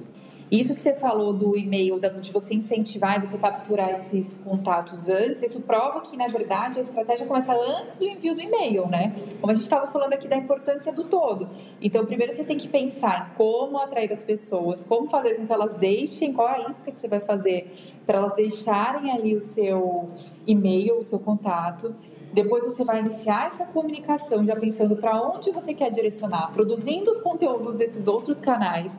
Isso 0.49 0.73
que 0.73 0.81
você 0.81 0.93
falou 0.93 1.33
do 1.33 1.57
e-mail, 1.57 1.99
de 1.99 2.31
você 2.31 2.53
incentivar 2.53 3.17
e 3.17 3.27
você 3.27 3.37
capturar 3.37 3.91
esses 3.91 4.37
contatos 4.45 5.09
antes, 5.09 5.43
isso 5.43 5.59
prova 5.59 5.99
que, 5.99 6.15
na 6.15 6.27
verdade, 6.27 6.79
a 6.79 6.81
estratégia 6.81 7.25
começa 7.25 7.53
antes 7.53 7.97
do 7.97 8.05
envio 8.05 8.33
do 8.33 8.39
e-mail, 8.39 8.87
né? 8.87 9.13
Como 9.41 9.51
a 9.51 9.53
gente 9.53 9.63
estava 9.63 9.87
falando 9.87 10.13
aqui 10.13 10.25
da 10.25 10.37
importância 10.37 10.93
do 10.93 11.03
todo. 11.03 11.49
Então, 11.81 12.05
primeiro 12.05 12.33
você 12.33 12.45
tem 12.45 12.57
que 12.57 12.69
pensar 12.69 13.31
em 13.33 13.37
como 13.37 13.77
atrair 13.77 14.13
as 14.13 14.23
pessoas, 14.23 14.81
como 14.83 15.09
fazer 15.09 15.35
com 15.35 15.45
que 15.45 15.51
elas 15.51 15.73
deixem, 15.73 16.31
qual 16.31 16.47
a 16.47 16.69
isca 16.69 16.91
que 16.93 16.99
você 16.99 17.09
vai 17.09 17.19
fazer 17.19 17.75
para 18.05 18.19
elas 18.19 18.33
deixarem 18.33 19.11
ali 19.11 19.35
o 19.35 19.41
seu 19.41 20.09
e-mail, 20.45 20.99
o 20.99 21.03
seu 21.03 21.19
contato. 21.19 21.93
Depois 22.31 22.65
você 22.65 22.85
vai 22.85 22.99
iniciar 22.99 23.47
essa 23.47 23.65
comunicação 23.65 24.45
já 24.45 24.55
pensando 24.55 24.95
para 24.95 25.21
onde 25.21 25.51
você 25.51 25.73
quer 25.73 25.91
direcionar, 25.91 26.53
produzindo 26.53 27.11
os 27.11 27.19
conteúdos 27.19 27.75
desses 27.75 28.07
outros 28.07 28.37
canais 28.37 28.97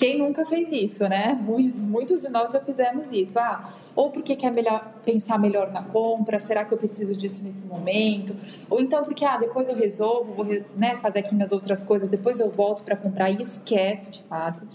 Quem 0.00 0.16
nunca 0.16 0.46
fez 0.46 0.72
isso, 0.72 1.06
né? 1.06 1.38
Muitos 1.44 2.22
de 2.22 2.30
nós 2.30 2.52
já 2.52 2.60
fizemos 2.60 3.12
isso. 3.12 3.38
Ah, 3.38 3.70
ou 3.94 4.10
porque 4.10 4.34
quer 4.34 4.50
melhor, 4.50 4.94
pensar 5.04 5.38
melhor 5.38 5.70
na 5.70 5.82
compra, 5.82 6.38
será 6.38 6.64
que 6.64 6.72
eu 6.72 6.78
preciso 6.78 7.14
disso 7.14 7.44
nesse 7.44 7.66
momento? 7.66 8.34
Ou 8.70 8.80
então 8.80 9.04
porque, 9.04 9.26
ah, 9.26 9.36
depois 9.36 9.68
eu 9.68 9.76
resolvo, 9.76 10.32
vou 10.32 10.46
né, 10.74 10.96
fazer 10.96 11.18
aqui 11.18 11.34
minhas 11.34 11.52
outras 11.52 11.82
coisas, 11.82 12.08
depois 12.08 12.40
eu 12.40 12.48
volto 12.50 12.82
para 12.82 12.96
comprar 12.96 13.30
e 13.30 13.42
esquece 13.42 14.08
de 14.08 14.22
fato. 14.22 14.66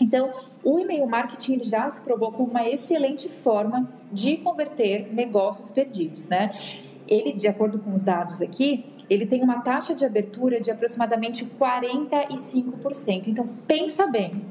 Então, 0.00 0.32
o 0.64 0.78
e-mail 0.78 1.06
marketing 1.06 1.62
já 1.62 1.90
se 1.90 2.00
provou 2.00 2.32
como 2.32 2.48
uma 2.48 2.66
excelente 2.66 3.28
forma 3.28 3.86
de 4.10 4.38
converter 4.38 5.12
negócios 5.12 5.70
perdidos, 5.70 6.26
né? 6.26 6.58
Ele, 7.06 7.34
de 7.34 7.46
acordo 7.46 7.78
com 7.78 7.92
os 7.92 8.02
dados 8.02 8.40
aqui, 8.40 8.86
ele 9.08 9.26
tem 9.26 9.42
uma 9.42 9.60
taxa 9.60 9.94
de 9.94 10.04
abertura 10.04 10.60
de 10.60 10.70
aproximadamente 10.70 11.44
45%. 11.44 13.28
Então, 13.28 13.48
pensa 13.66 14.06
bem. 14.06 14.44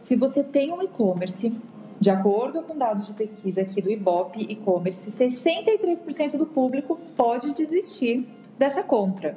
Se 0.00 0.16
você 0.16 0.42
tem 0.42 0.72
um 0.72 0.82
e-commerce 0.82 1.52
De 2.00 2.08
acordo 2.08 2.62
com 2.62 2.78
dados 2.78 3.06
de 3.06 3.12
pesquisa 3.12 3.60
aqui 3.60 3.82
do 3.82 3.90
Ibope 3.90 4.40
e-commerce, 4.48 5.10
63% 5.10 6.38
do 6.38 6.46
público 6.46 6.98
pode 7.14 7.52
desistir 7.52 8.26
dessa 8.58 8.82
compra. 8.82 9.36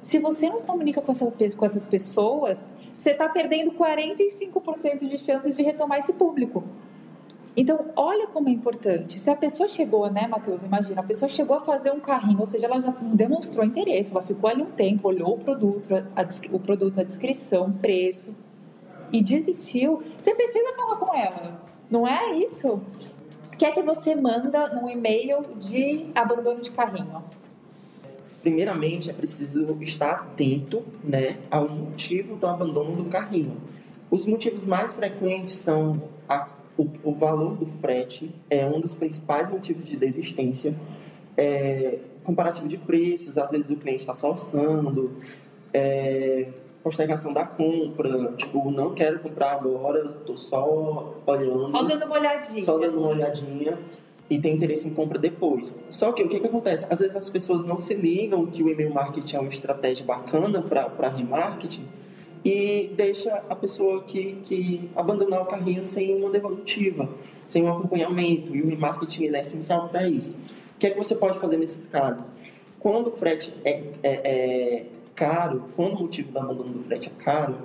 Se 0.00 0.20
você 0.20 0.48
não 0.48 0.62
comunica 0.62 1.02
com 1.02 1.10
essas 1.10 1.86
pessoas, 1.88 2.60
você 2.96 3.10
está 3.10 3.28
perdendo 3.28 3.72
45% 3.72 5.08
de 5.08 5.18
chances 5.18 5.56
de 5.56 5.62
retomar 5.64 5.98
esse 5.98 6.12
público. 6.12 6.62
Então, 7.56 7.86
olha 7.96 8.28
como 8.28 8.48
é 8.48 8.52
importante. 8.52 9.18
Se 9.18 9.28
a 9.28 9.34
pessoa 9.34 9.68
chegou, 9.68 10.08
né, 10.10 10.26
Matheus? 10.26 10.62
Imagina, 10.62 11.00
a 11.00 11.04
pessoa 11.04 11.28
chegou 11.28 11.56
a 11.56 11.60
fazer 11.60 11.90
um 11.90 11.98
carrinho, 11.98 12.40
ou 12.40 12.46
seja, 12.46 12.66
ela 12.66 12.80
já 12.80 12.90
demonstrou 13.12 13.64
interesse, 13.64 14.12
ela 14.12 14.22
ficou 14.22 14.48
ali 14.48 14.62
um 14.62 14.70
tempo, 14.70 15.08
olhou 15.08 15.34
o 15.34 15.38
produto, 15.38 15.88
a, 15.92 16.54
o 16.54 16.60
produto, 16.60 17.00
a 17.00 17.02
descrição, 17.02 17.72
preço, 17.72 18.34
e 19.12 19.22
desistiu, 19.22 20.02
você 20.20 20.34
precisa 20.34 20.72
falar 20.74 20.96
com 20.96 21.14
ela. 21.14 21.60
Não 21.90 22.06
é 22.06 22.36
isso? 22.36 22.80
O 23.52 23.56
que 23.58 23.64
é 23.64 23.72
que 23.72 23.82
você 23.82 24.14
manda 24.14 24.68
no 24.68 24.88
e-mail 24.88 25.42
de 25.58 26.06
abandono 26.14 26.60
de 26.60 26.70
carrinho? 26.70 27.22
Primeiramente, 28.40 29.10
é 29.10 29.12
preciso 29.12 29.76
estar 29.82 30.12
atento 30.12 30.82
né, 31.04 31.36
ao 31.50 31.68
motivo 31.68 32.36
do 32.36 32.46
abandono 32.46 32.96
do 32.96 33.04
carrinho. 33.04 33.56
Os 34.10 34.24
motivos 34.24 34.64
mais 34.64 34.94
frequentes 34.94 35.52
são 35.52 36.00
a, 36.28 36.48
o, 36.80 37.10
o, 37.10 37.14
valor 37.14 37.56
do 37.56 37.66
frete, 37.66 38.34
é 38.48 38.64
um 38.66 38.80
dos 38.80 38.94
principais 38.94 39.50
motivos 39.50 39.84
de 39.84 39.96
desistência. 39.96 40.74
É, 41.36 41.98
comparativo 42.24 42.66
de 42.66 42.78
preços, 42.78 43.36
às 43.36 43.50
vezes 43.50 43.70
o 43.70 43.76
cliente 43.76 44.00
está 44.00 44.14
só 44.14 44.30
orçando, 44.30 45.16
é, 45.72 46.48
postergação 46.82 47.32
da 47.32 47.44
compra, 47.44 48.32
tipo, 48.32 48.70
não 48.70 48.94
quero 48.94 49.20
comprar 49.20 49.52
agora, 49.52 50.08
tô 50.26 50.36
só 50.36 51.12
olhando. 51.26 51.70
Só 51.70 51.82
dando 51.82 52.06
uma 52.06 52.14
olhadinha. 52.16 52.62
Só 52.62 52.78
dando 52.78 52.98
uma 52.98 53.08
olhadinha 53.08 53.78
e 54.30 54.38
tem 54.38 54.54
interesse 54.54 54.88
em 54.88 54.94
compra 54.94 55.18
depois. 55.18 55.74
Só 55.90 56.12
que 56.12 56.22
o 56.22 56.28
que, 56.28 56.40
que 56.40 56.46
acontece? 56.46 56.86
Às 56.88 57.00
vezes 57.00 57.16
as 57.16 57.28
pessoas 57.28 57.64
não 57.64 57.76
se 57.76 57.94
ligam 57.94 58.46
que 58.46 58.62
o 58.62 58.68
e-mail 58.68 58.94
marketing 58.94 59.36
é 59.36 59.40
uma 59.40 59.48
estratégia 59.48 60.06
bacana 60.06 60.62
para 60.62 61.08
remarketing 61.08 61.99
e 62.44 62.90
deixa 62.96 63.34
a 63.48 63.54
pessoa 63.54 64.02
que, 64.02 64.40
que 64.44 64.90
abandonar 64.96 65.42
o 65.42 65.46
carrinho 65.46 65.84
sem 65.84 66.14
uma 66.16 66.30
devolutiva, 66.30 67.08
sem 67.46 67.62
um 67.64 67.68
acompanhamento. 67.68 68.54
E 68.54 68.60
o 68.60 68.64
e-mail 68.64 68.80
marketing 68.80 69.26
é 69.26 69.40
essencial 69.40 69.88
para 69.88 70.08
isso. 70.08 70.38
O 70.76 70.78
que 70.78 70.86
é 70.86 70.90
que 70.90 70.98
você 70.98 71.14
pode 71.14 71.38
fazer 71.38 71.56
nesses 71.58 71.86
casos? 71.86 72.24
Quando 72.78 73.08
o 73.08 73.12
frete 73.12 73.52
é, 73.64 73.82
é, 74.02 74.12
é 74.24 74.86
caro, 75.14 75.64
quando 75.76 75.96
o 75.96 76.00
motivo 76.00 76.32
do 76.32 76.38
abandono 76.38 76.72
do 76.72 76.84
frete 76.84 77.12
é 77.14 77.22
caro, 77.22 77.58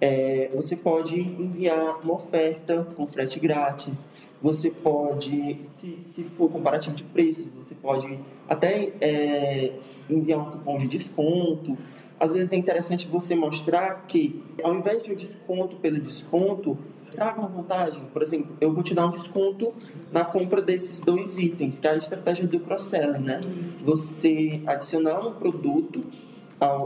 é, 0.00 0.50
você 0.54 0.74
pode 0.74 1.20
enviar 1.20 2.00
uma 2.02 2.14
oferta 2.14 2.86
com 2.96 3.06
frete 3.06 3.38
grátis, 3.38 4.06
você 4.42 4.70
pode, 4.70 5.58
se, 5.62 5.98
se 6.00 6.22
for 6.36 6.50
comparativo 6.50 6.94
de 6.94 7.04
preços, 7.04 7.52
você 7.52 7.74
pode 7.74 8.20
até 8.48 8.92
é, 9.00 9.72
enviar 10.08 10.38
um 10.40 10.50
cupom 10.50 10.76
de 10.76 10.86
desconto. 10.86 11.78
Às 12.18 12.32
vezes 12.34 12.52
é 12.52 12.56
interessante 12.56 13.06
você 13.08 13.34
mostrar 13.34 14.06
que, 14.06 14.42
ao 14.62 14.74
invés 14.74 15.02
de 15.02 15.12
um 15.12 15.14
desconto 15.14 15.76
pelo 15.76 15.98
desconto, 15.98 16.78
traga 17.10 17.40
uma 17.40 17.48
vantagem. 17.48 18.04
Por 18.12 18.22
exemplo, 18.22 18.56
eu 18.60 18.72
vou 18.72 18.82
te 18.82 18.94
dar 18.94 19.06
um 19.06 19.10
desconto 19.10 19.72
na 20.12 20.24
compra 20.24 20.60
desses 20.60 21.00
dois 21.00 21.38
itens, 21.38 21.78
que 21.78 21.86
é 21.86 21.90
a 21.90 21.96
estratégia 21.96 22.46
do 22.46 22.60
cross-selling, 22.60 23.24
né? 23.24 23.40
Você 23.84 24.62
adicionar 24.66 25.26
um 25.26 25.34
produto 25.34 26.04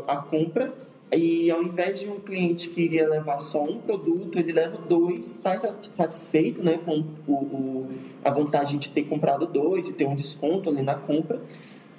a 0.07 0.17
compra 0.17 0.73
e 1.13 1.51
ao 1.51 1.63
invés 1.63 2.01
de 2.01 2.09
um 2.09 2.21
cliente 2.21 2.69
que 2.69 2.83
iria 2.83 3.09
levar 3.09 3.39
só 3.39 3.63
um 3.63 3.81
produto, 3.81 4.39
ele 4.39 4.53
leva 4.53 4.77
dois, 4.79 5.25
sai 5.25 5.59
satisfeito 5.93 6.63
né, 6.63 6.79
com 6.85 7.05
o, 7.27 7.33
o, 7.33 7.89
a 8.25 8.31
vantagem 8.31 8.79
de 8.79 8.91
ter 8.91 9.05
comprado 9.05 9.47
dois 9.47 9.89
e 9.89 9.93
ter 9.93 10.07
um 10.07 10.15
desconto 10.15 10.69
ali 10.69 10.83
na 10.83 10.97
compra 10.97 11.41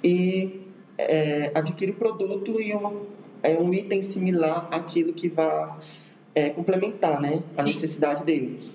e 0.02 0.60
é, 0.96 1.50
adquire 1.54 1.90
o 1.90 1.94
produto 1.94 2.60
e 2.60 2.74
um, 2.74 3.06
é 3.42 3.58
um 3.58 3.72
item 3.72 4.02
similar 4.02 4.68
àquilo 4.70 5.12
que 5.12 5.28
vai 5.28 5.76
é, 6.34 6.50
complementar 6.50 7.20
né, 7.20 7.42
a 7.56 7.62
necessidade 7.62 8.24
dele. 8.24 8.70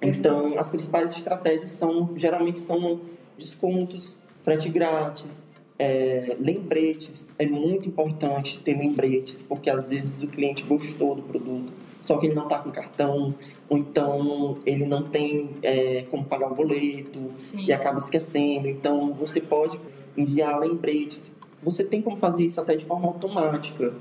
Então, 0.00 0.58
as 0.58 0.68
principais 0.68 1.12
estratégias 1.12 1.70
são 1.70 2.10
geralmente 2.16 2.58
são 2.58 3.00
descontos, 3.38 4.18
frete 4.42 4.68
grátis, 4.68 5.44
é, 5.78 6.36
lembretes, 6.38 7.28
é 7.38 7.46
muito 7.46 7.88
importante 7.88 8.58
ter 8.60 8.76
lembretes, 8.76 9.42
porque 9.42 9.70
às 9.70 9.86
vezes 9.86 10.22
o 10.22 10.26
cliente 10.26 10.64
gostou 10.64 11.14
do 11.14 11.22
produto, 11.22 11.72
só 12.00 12.18
que 12.18 12.26
ele 12.26 12.34
não 12.34 12.44
está 12.44 12.58
com 12.58 12.70
cartão, 12.70 13.34
ou 13.68 13.78
então 13.78 14.58
ele 14.66 14.86
não 14.86 15.04
tem 15.04 15.50
é, 15.62 16.02
como 16.10 16.24
pagar 16.24 16.50
o 16.50 16.54
boleto 16.54 17.30
Sim. 17.36 17.64
e 17.64 17.72
acaba 17.72 17.98
esquecendo. 17.98 18.68
Então 18.68 19.12
você 19.12 19.40
pode 19.40 19.78
enviar 20.16 20.58
lembretes. 20.58 21.32
Você 21.62 21.84
tem 21.84 22.02
como 22.02 22.16
fazer 22.16 22.42
isso 22.42 22.60
até 22.60 22.74
de 22.74 22.84
forma 22.84 23.06
automática. 23.06 23.94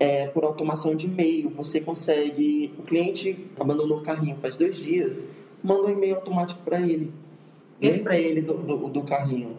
É, 0.00 0.26
por 0.28 0.44
automação 0.44 0.96
de 0.96 1.06
e-mail, 1.06 1.50
você 1.50 1.80
consegue. 1.80 2.72
O 2.78 2.82
cliente 2.82 3.46
abandonou 3.60 3.98
o 3.98 4.02
carrinho 4.02 4.36
faz 4.40 4.56
dois 4.56 4.76
dias, 4.76 5.22
manda 5.62 5.86
um 5.86 5.90
e-mail 5.90 6.16
automático 6.16 6.60
para 6.64 6.80
ele. 6.80 7.12
Lembra 7.80 8.16
ele 8.16 8.40
do, 8.40 8.54
do, 8.54 8.88
do 8.88 9.02
carrinho. 9.02 9.56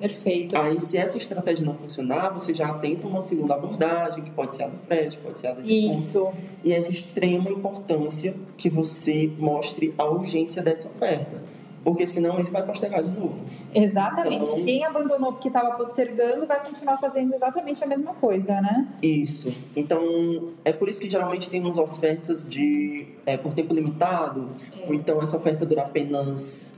Perfeito. 0.00 0.56
Aí, 0.56 0.80
se 0.80 0.96
essa 0.96 1.18
estratégia 1.18 1.64
não 1.64 1.74
funcionar, 1.74 2.30
você 2.30 2.54
já 2.54 2.72
tenta 2.72 3.06
uma 3.06 3.20
segunda 3.20 3.54
abordagem, 3.54 4.24
que 4.24 4.30
pode 4.30 4.54
ser 4.54 4.62
a 4.62 4.68
do 4.68 4.78
frete, 4.78 5.18
pode 5.18 5.38
ser 5.38 5.48
a 5.48 5.52
do 5.52 5.62
desconto. 5.62 5.98
Isso. 5.98 6.28
E 6.64 6.72
é 6.72 6.80
de 6.80 6.90
extrema 6.90 7.50
importância 7.50 8.34
que 8.56 8.70
você 8.70 9.30
mostre 9.38 9.94
a 9.98 10.06
urgência 10.06 10.62
dessa 10.62 10.88
oferta. 10.88 11.42
Porque 11.84 12.06
senão 12.06 12.38
ele 12.38 12.50
vai 12.50 12.62
postergar 12.64 13.02
de 13.02 13.10
novo. 13.10 13.40
Exatamente. 13.74 14.44
Então, 14.44 14.64
Quem 14.64 14.84
abandonou 14.84 15.32
porque 15.32 15.48
estava 15.48 15.70
postergando 15.76 16.46
vai 16.46 16.62
continuar 16.62 16.98
fazendo 16.98 17.34
exatamente 17.34 17.82
a 17.82 17.86
mesma 17.86 18.14
coisa, 18.14 18.60
né? 18.60 18.88
Isso. 19.02 19.56
Então, 19.74 20.52
é 20.64 20.72
por 20.72 20.88
isso 20.88 21.00
que 21.00 21.08
geralmente 21.08 21.48
temos 21.48 21.78
ofertas 21.78 22.48
de 22.48 23.08
é, 23.24 23.36
por 23.36 23.54
tempo 23.54 23.72
limitado, 23.72 24.50
é. 24.78 24.86
ou 24.86 24.94
então 24.94 25.22
essa 25.22 25.36
oferta 25.36 25.64
dura 25.64 25.82
apenas 25.82 26.74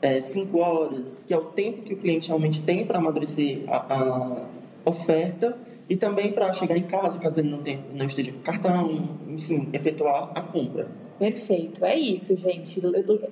é, 0.00 0.20
cinco 0.20 0.60
horas, 0.60 1.24
que 1.26 1.34
é 1.34 1.36
o 1.36 1.46
tempo 1.46 1.82
que 1.82 1.94
o 1.94 1.96
cliente 1.96 2.28
realmente 2.28 2.62
tem 2.62 2.86
para 2.86 2.98
amadurecer 2.98 3.64
a, 3.68 3.94
a, 3.94 4.46
oferta 4.84 5.58
e 5.88 5.96
também 5.96 6.32
para 6.32 6.52
chegar 6.52 6.76
em 6.76 6.82
casa, 6.82 7.18
caso 7.18 7.40
ele 7.40 7.50
não, 7.50 7.58
tenha, 7.58 7.80
não 7.94 8.06
esteja 8.06 8.32
com 8.32 8.40
cartão, 8.40 9.18
enfim, 9.28 9.68
efetuar 9.72 10.32
a 10.34 10.40
compra. 10.40 10.88
Perfeito, 11.18 11.84
é 11.84 11.98
isso, 11.98 12.36
gente. 12.36 12.80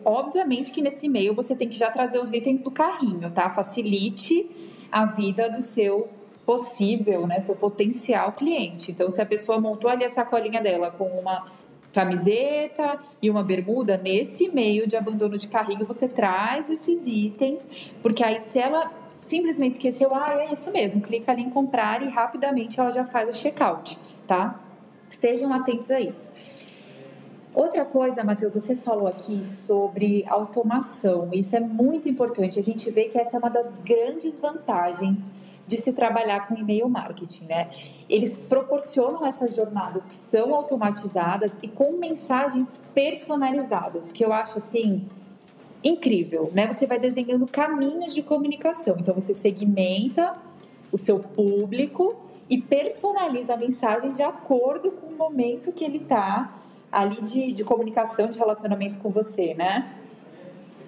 Obviamente 0.05 0.73
que 0.73 0.83
nesse 0.83 1.07
e-mail 1.07 1.35
você 1.35 1.55
tem 1.55 1.69
que 1.69 1.79
já 1.79 1.91
trazer 1.91 2.19
os 2.19 2.33
itens 2.33 2.61
do 2.61 2.71
carrinho, 2.71 3.31
tá? 3.31 3.49
Facilite 3.51 4.51
a 4.91 5.07
vida 5.07 5.49
do 5.49 5.63
seu 5.63 6.09
possível, 6.45 7.27
né, 7.27 7.41
seu 7.41 7.57
potencial 7.57 8.33
cliente. 8.33 8.93
Então, 8.93 9.11
se 9.11 9.21
a 9.21 9.27
pessoa 9.27 9.61
montou 9.61 9.91
ali 9.91 10.05
a 10.05 10.09
sacolinha 10.09 10.63
dela 10.63 10.91
com 10.91 11.05
uma 11.05 11.47
camiseta 11.93 12.99
e 13.23 13.31
uma 13.31 13.43
bermuda, 13.43 13.97
nesse 13.97 14.49
meio 14.49 14.87
de 14.87 14.97
abandono 14.97 15.39
de 15.39 15.49
carrinho 15.49 15.85
você 15.85 16.07
traz 16.07 16.69
esses 16.69 17.07
itens, 17.07 17.67
porque 18.03 18.23
aí 18.23 18.39
se 18.41 18.59
ela 18.59 18.93
simplesmente 19.21 19.75
esqueceu, 19.75 20.15
ah, 20.15 20.35
é 20.39 20.53
isso 20.53 20.71
mesmo, 20.71 21.01
clica 21.01 21.33
ali 21.33 21.43
em 21.43 21.51
comprar 21.51 22.03
e 22.03 22.09
rapidamente 22.09 22.79
ela 22.79 22.93
já 22.93 23.05
faz 23.05 23.29
o 23.29 23.35
checkout, 23.35 23.99
tá? 24.27 24.61
Estejam 25.11 25.53
atentos 25.53 25.91
a 25.91 26.01
isso. 26.01 26.29
Outra 27.57 27.87
coisa, 27.87 28.23
Matheus, 28.23 28.53
você 28.53 28.77
falou 28.77 29.09
aqui 29.09 29.43
sobre 29.43 30.23
automação. 30.29 31.31
Isso 31.33 31.57
é 31.57 31.61
muito 31.61 32.07
importante. 32.07 32.61
A 32.61 32.63
gente 32.63 32.91
vê 32.91 33.05
que 33.05 33.17
essa 33.17 33.35
é 33.35 33.39
uma 33.39 33.49
das 33.49 33.67
grandes 33.83 34.35
vantagens 34.39 35.19
de 35.67 35.79
se 35.79 35.91
trabalhar 35.91 36.47
com 36.47 36.55
e-mail 36.55 36.87
marketing, 36.87 37.47
né? 37.47 37.69
Eles 38.11 38.37
proporcionam 38.37 39.25
essas 39.25 39.57
jornadas 39.57 40.05
que 40.05 40.15
são 40.15 40.55
automatizadas 40.55 41.57
e 41.63 41.67
com 41.67 41.93
mensagens 41.93 42.79
personalizadas, 42.93 44.13
que 44.13 44.23
eu 44.23 44.35
acho 44.35 44.59
assim 44.59 45.09
incrível, 45.83 46.51
né? 46.53 46.71
Você 46.71 46.85
vai 46.85 46.99
desenhando 46.99 47.51
caminhos 47.51 48.13
de 48.13 48.23
comunicação. 48.23 48.97
Então 49.01 49.15
você 49.15 49.33
segmenta 49.33 50.35
o 50.93 50.99
seu 50.99 51.21
público 51.21 52.17
e 52.51 52.61
personaliza 52.61 53.55
a 53.55 53.57
mensagem 53.57 54.13
de 54.13 54.23
acordo 54.23 54.91
com 54.91 55.07
o 55.07 55.17
momento 55.17 55.73
que 55.73 55.87
ele 55.87 56.03
está 56.03 56.53
ali 56.91 57.21
de, 57.23 57.53
de 57.53 57.65
comunicação, 57.65 58.29
de 58.29 58.39
relacionamento 58.39 58.99
com 58.99 59.11
você, 59.11 59.55
né? 59.55 59.95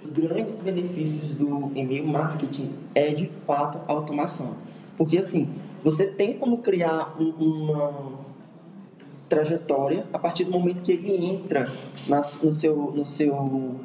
Os 0.02 0.10
grandes 0.10 0.56
benefícios 0.56 1.34
do 1.34 1.72
e-mail 1.74 2.06
marketing 2.06 2.72
é 2.94 3.12
de 3.12 3.26
fato 3.26 3.78
a 3.88 3.92
automação. 3.92 4.56
Porque 4.96 5.18
assim, 5.18 5.48
você 5.82 6.06
tem 6.06 6.34
como 6.34 6.58
criar 6.58 7.16
um, 7.20 7.30
uma 7.30 8.18
trajetória 9.28 10.06
a 10.12 10.18
partir 10.18 10.44
do 10.44 10.50
momento 10.50 10.82
que 10.82 10.92
ele 10.92 11.24
entra 11.24 11.70
na, 12.08 12.22
no, 12.42 12.54
seu, 12.54 12.76
no 12.76 13.04
seu 13.04 13.76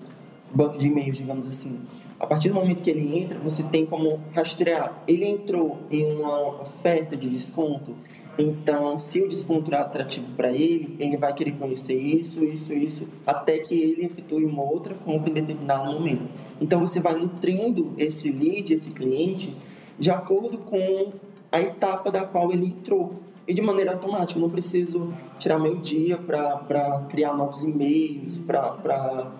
banco 0.53 0.77
de 0.77 0.87
e-mails, 0.87 1.17
digamos 1.17 1.47
assim. 1.47 1.79
A 2.19 2.25
partir 2.25 2.49
do 2.49 2.55
momento 2.55 2.81
que 2.81 2.89
ele 2.89 3.19
entra, 3.19 3.37
você 3.39 3.63
tem 3.63 3.85
como 3.85 4.19
rastrear. 4.33 5.03
Ele 5.07 5.25
entrou 5.25 5.79
em 5.91 6.15
uma 6.15 6.61
oferta 6.61 7.17
de 7.17 7.29
desconto, 7.29 7.95
Então, 8.37 8.97
se 8.97 9.21
o 9.21 9.29
desconto 9.29 9.73
é 9.73 9.77
atrativo 9.77 10.25
para 10.35 10.51
ele, 10.51 10.95
ele 10.99 11.17
vai 11.17 11.33
querer 11.33 11.51
conhecer 11.51 11.95
isso, 11.99 12.43
isso, 12.43 12.73
isso, 12.73 13.07
até 13.25 13.59
que 13.59 13.79
ele 13.79 14.05
efetue 14.05 14.43
uma 14.45 14.63
outra 14.63 14.95
compra 14.95 15.29
em 15.29 15.33
determinado 15.33 15.91
momento. 15.93 16.27
Então, 16.59 16.79
você 16.79 16.99
vai 16.99 17.15
nutrindo 17.15 17.93
esse 17.97 18.31
lead, 18.31 18.73
esse 18.73 18.89
cliente, 18.89 19.55
de 19.99 20.09
acordo 20.09 20.57
com 20.57 21.11
a 21.51 21.61
etapa 21.61 22.11
da 22.11 22.25
qual 22.25 22.51
ele 22.51 22.65
entrou. 22.65 23.13
E 23.47 23.53
de 23.53 23.61
maneira 23.61 23.91
automática, 23.91 24.39
eu 24.39 24.41
não 24.41 24.49
preciso 24.49 25.13
tirar 25.37 25.59
meu 25.59 25.75
dia 25.75 26.17
para 26.17 27.05
criar 27.09 27.33
novos 27.35 27.61
e-mails, 27.63 28.39
para 28.39 29.31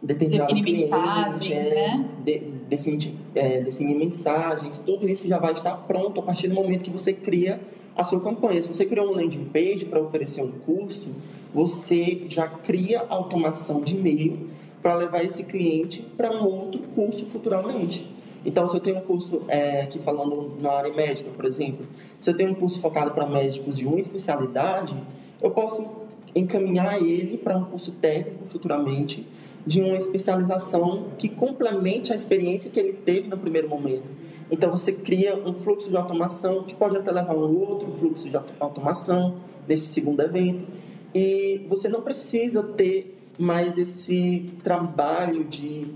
determinado 0.00 0.54
definir 0.54 0.88
cliente, 0.88 0.92
mensagens, 0.92 1.50
é, 1.50 1.74
né? 1.74 2.08
de, 2.24 2.38
definir, 2.68 3.14
é, 3.34 3.60
definir 3.60 3.96
mensagens, 3.96 4.78
tudo 4.78 5.08
isso 5.08 5.26
já 5.26 5.38
vai 5.38 5.52
estar 5.52 5.74
pronto 5.88 6.20
a 6.20 6.22
partir 6.22 6.48
do 6.48 6.54
momento 6.54 6.84
que 6.84 6.90
você 6.90 7.12
cria 7.12 7.60
a 7.96 8.04
sua 8.04 8.20
campanha. 8.20 8.60
Se 8.60 8.68
você 8.68 8.84
criou 8.84 9.08
um 9.08 9.12
landing 9.12 9.46
page 9.46 9.86
para 9.86 10.00
oferecer 10.00 10.42
um 10.42 10.52
curso, 10.52 11.08
você 11.54 12.26
já 12.28 12.46
cria 12.46 13.04
automação 13.08 13.80
de 13.80 13.96
e-mail 13.96 14.50
para 14.82 14.94
levar 14.94 15.24
esse 15.24 15.44
cliente 15.44 16.02
para 16.16 16.30
um 16.30 16.44
outro 16.44 16.80
curso 16.94 17.26
futuramente. 17.26 18.14
Então, 18.44 18.68
se 18.68 18.76
eu 18.76 18.80
tenho 18.80 18.98
um 18.98 19.00
curso 19.00 19.42
é, 19.48 19.80
aqui 19.80 19.98
falando 19.98 20.52
na 20.60 20.70
área 20.70 20.92
médica, 20.94 21.30
por 21.30 21.44
exemplo, 21.44 21.84
se 22.20 22.30
eu 22.30 22.36
tenho 22.36 22.52
um 22.52 22.54
curso 22.54 22.80
focado 22.80 23.10
para 23.10 23.26
médicos 23.26 23.76
de 23.76 23.86
uma 23.86 23.98
especialidade, 23.98 24.96
eu 25.42 25.50
posso 25.50 25.84
encaminhar 26.34 27.02
ele 27.02 27.38
para 27.38 27.56
um 27.56 27.64
curso 27.64 27.90
técnico 27.92 28.46
futuramente 28.46 29.26
de 29.66 29.80
uma 29.80 29.96
especialização 29.96 31.06
que 31.18 31.28
complemente 31.28 32.12
a 32.12 32.16
experiência 32.16 32.70
que 32.70 32.78
ele 32.78 32.92
teve 32.92 33.26
no 33.26 33.36
primeiro 33.36 33.68
momento. 33.68 34.08
Então 34.50 34.70
você 34.70 34.92
cria 34.92 35.36
um 35.36 35.52
fluxo 35.52 35.90
de 35.90 35.96
automação 35.96 36.62
que 36.62 36.74
pode 36.74 36.96
até 36.96 37.10
levar 37.10 37.34
a 37.34 37.36
um 37.36 37.58
outro 37.58 37.90
fluxo 37.98 38.28
de 38.28 38.36
automação 38.60 39.36
nesse 39.66 39.86
segundo 39.88 40.20
evento. 40.20 40.66
E 41.14 41.66
você 41.68 41.88
não 41.88 42.02
precisa 42.02 42.62
ter 42.62 43.16
mais 43.38 43.76
esse 43.76 44.50
trabalho 44.62 45.44
de 45.44 45.86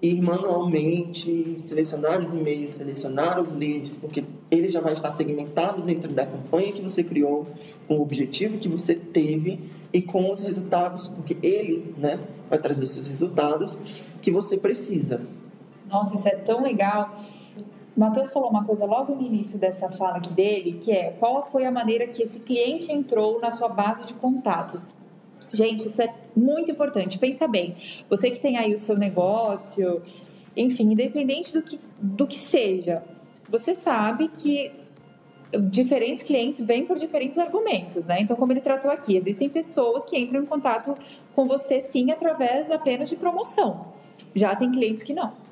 ir 0.00 0.22
manualmente 0.22 1.56
selecionar 1.58 2.22
os 2.22 2.32
e-mails, 2.32 2.72
selecionar 2.72 3.40
os 3.40 3.52
leads, 3.52 3.96
porque 3.96 4.24
ele 4.50 4.68
já 4.68 4.80
vai 4.80 4.92
estar 4.92 5.10
segmentado 5.10 5.82
dentro 5.82 6.12
da 6.12 6.24
campanha 6.24 6.72
que 6.72 6.80
você 6.80 7.02
criou, 7.02 7.46
com 7.86 7.96
o 7.96 8.02
objetivo 8.02 8.58
que 8.58 8.68
você 8.68 8.94
teve 8.94 9.58
e 9.92 10.00
com 10.00 10.32
os 10.32 10.42
resultados, 10.42 11.08
porque 11.08 11.36
ele 11.42 11.94
né, 11.96 12.20
vai 12.48 12.58
trazer 12.58 12.84
esses 12.84 13.08
resultados 13.08 13.78
que 14.22 14.30
você 14.30 14.56
precisa. 14.56 15.20
Nossa, 15.88 16.14
isso 16.14 16.28
é 16.28 16.36
tão 16.36 16.62
legal. 16.62 17.24
O 17.98 18.00
Matheus 18.00 18.30
falou 18.30 18.48
uma 18.48 18.64
coisa 18.64 18.84
logo 18.84 19.12
no 19.12 19.22
início 19.22 19.58
dessa 19.58 19.90
fala 19.90 20.18
aqui 20.18 20.32
dele, 20.32 20.78
que 20.80 20.92
é 20.92 21.10
qual 21.18 21.50
foi 21.50 21.66
a 21.66 21.70
maneira 21.72 22.06
que 22.06 22.22
esse 22.22 22.38
cliente 22.38 22.92
entrou 22.92 23.40
na 23.40 23.50
sua 23.50 23.68
base 23.68 24.06
de 24.06 24.14
contatos. 24.14 24.94
Gente, 25.52 25.88
isso 25.88 26.00
é 26.00 26.14
muito 26.36 26.70
importante. 26.70 27.18
Pensa 27.18 27.48
bem. 27.48 27.74
Você 28.08 28.30
que 28.30 28.38
tem 28.38 28.56
aí 28.56 28.72
o 28.72 28.78
seu 28.78 28.96
negócio, 28.96 30.00
enfim, 30.56 30.92
independente 30.92 31.52
do 31.52 31.60
que, 31.60 31.80
do 32.00 32.24
que 32.24 32.38
seja, 32.38 33.02
você 33.50 33.74
sabe 33.74 34.28
que 34.28 34.70
diferentes 35.68 36.22
clientes 36.22 36.64
vêm 36.64 36.86
por 36.86 36.96
diferentes 36.96 37.36
argumentos, 37.36 38.06
né? 38.06 38.20
Então, 38.20 38.36
como 38.36 38.52
ele 38.52 38.60
tratou 38.60 38.92
aqui, 38.92 39.16
existem 39.16 39.48
pessoas 39.48 40.04
que 40.04 40.16
entram 40.16 40.40
em 40.40 40.46
contato 40.46 40.94
com 41.34 41.46
você 41.46 41.80
sim 41.80 42.12
através 42.12 42.70
apenas 42.70 43.08
de 43.08 43.16
promoção. 43.16 43.88
Já 44.36 44.54
tem 44.54 44.70
clientes 44.70 45.02
que 45.02 45.12
não 45.12 45.47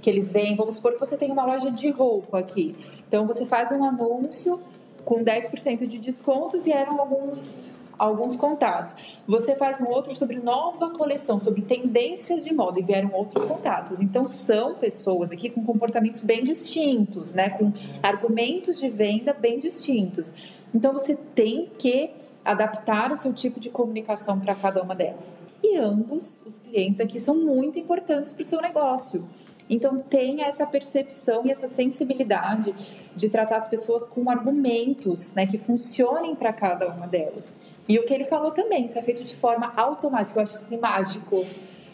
que 0.00 0.08
eles 0.08 0.30
vêm, 0.30 0.56
vamos 0.56 0.76
supor 0.76 0.94
que 0.94 1.00
você 1.00 1.16
tem 1.16 1.30
uma 1.30 1.44
loja 1.44 1.70
de 1.70 1.90
roupa 1.90 2.38
aqui. 2.38 2.74
Então 3.06 3.26
você 3.26 3.46
faz 3.46 3.70
um 3.70 3.84
anúncio 3.84 4.60
com 5.04 5.24
10% 5.24 5.86
de 5.86 5.98
desconto, 5.98 6.60
vieram 6.60 7.00
alguns 7.00 7.70
alguns 8.00 8.34
contatos. 8.34 8.94
Você 9.28 9.54
faz 9.54 9.78
um 9.78 9.86
outro 9.86 10.16
sobre 10.16 10.38
nova 10.38 10.88
coleção, 10.88 11.38
sobre 11.38 11.60
tendências 11.60 12.42
de 12.42 12.54
moda 12.54 12.80
e 12.80 12.82
vieram 12.82 13.10
outros 13.12 13.44
contatos. 13.44 14.00
Então 14.00 14.24
são 14.24 14.74
pessoas 14.74 15.30
aqui 15.30 15.50
com 15.50 15.62
comportamentos 15.62 16.20
bem 16.20 16.42
distintos, 16.42 17.34
né, 17.34 17.50
com 17.50 17.70
argumentos 18.02 18.80
de 18.80 18.88
venda 18.88 19.34
bem 19.34 19.58
distintos. 19.58 20.32
Então 20.74 20.94
você 20.94 21.14
tem 21.14 21.68
que 21.76 22.10
adaptar 22.42 23.12
o 23.12 23.16
seu 23.16 23.34
tipo 23.34 23.60
de 23.60 23.68
comunicação 23.68 24.40
para 24.40 24.54
cada 24.54 24.82
uma 24.82 24.94
delas. 24.94 25.38
E 25.62 25.76
ambos 25.76 26.34
os 26.46 26.56
clientes 26.58 27.00
aqui 27.02 27.20
são 27.20 27.34
muito 27.34 27.78
importantes 27.78 28.32
para 28.32 28.40
o 28.40 28.44
seu 28.44 28.62
negócio. 28.62 29.28
Então, 29.70 30.00
tenha 30.00 30.46
essa 30.46 30.66
percepção 30.66 31.46
e 31.46 31.52
essa 31.52 31.68
sensibilidade 31.68 32.74
de 33.14 33.28
tratar 33.28 33.56
as 33.56 33.68
pessoas 33.68 34.02
com 34.08 34.28
argumentos 34.28 35.32
né, 35.32 35.46
que 35.46 35.56
funcionem 35.56 36.34
para 36.34 36.52
cada 36.52 36.88
uma 36.88 37.06
delas. 37.06 37.56
E 37.88 37.96
o 37.96 38.04
que 38.04 38.12
ele 38.12 38.24
falou 38.24 38.50
também, 38.50 38.84
isso 38.84 38.98
é 38.98 39.02
feito 39.02 39.22
de 39.22 39.36
forma 39.36 39.72
automática. 39.76 40.40
Eu 40.40 40.42
acho 40.42 40.54
assim 40.54 40.76
mágico, 40.76 41.46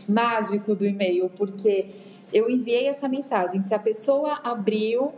mágico 0.09 0.75
do 0.75 0.87
e-mail, 0.87 1.31
porque 1.37 1.91
eu 2.33 2.49
enviei 2.49 2.89
essa 2.89 3.07
mensagem. 3.09 3.61
Se 3.61 3.75
a 3.75 3.79
pessoa 3.79 4.41
abriu, 4.43 5.13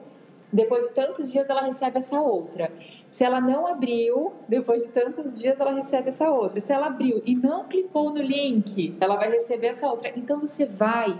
depois 0.52 0.86
de 0.86 0.92
tantos 0.94 1.30
dias 1.30 1.48
ela 1.48 1.62
recebe 1.62 1.98
essa 1.98 2.20
outra. 2.20 2.72
Se 3.10 3.22
ela 3.22 3.40
não 3.40 3.66
abriu, 3.66 4.32
depois 4.48 4.82
de 4.82 4.88
tantos 4.88 5.38
dias 5.38 5.58
ela 5.60 5.72
recebe 5.72 6.08
essa 6.08 6.28
outra. 6.30 6.60
Se 6.60 6.72
ela 6.72 6.86
abriu 6.86 7.22
e 7.24 7.34
não 7.34 7.64
clicou 7.64 8.10
no 8.10 8.20
link, 8.20 8.96
ela 9.00 9.16
vai 9.16 9.30
receber 9.30 9.68
essa 9.68 9.88
outra. 9.88 10.12
Então 10.16 10.40
você 10.40 10.66
vai 10.66 11.18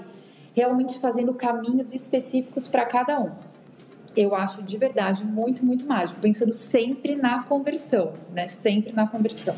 realmente 0.58 0.98
fazendo 0.98 1.32
caminhos 1.32 1.94
específicos 1.94 2.66
para 2.66 2.84
cada 2.84 3.20
um. 3.20 3.30
Eu 4.16 4.34
acho 4.34 4.60
de 4.60 4.76
verdade 4.76 5.24
muito, 5.24 5.64
muito 5.64 5.86
mágico, 5.86 6.18
pensando 6.20 6.52
sempre 6.52 7.14
na 7.14 7.44
conversão, 7.44 8.14
né? 8.32 8.48
Sempre 8.48 8.92
na 8.92 9.06
conversão. 9.06 9.54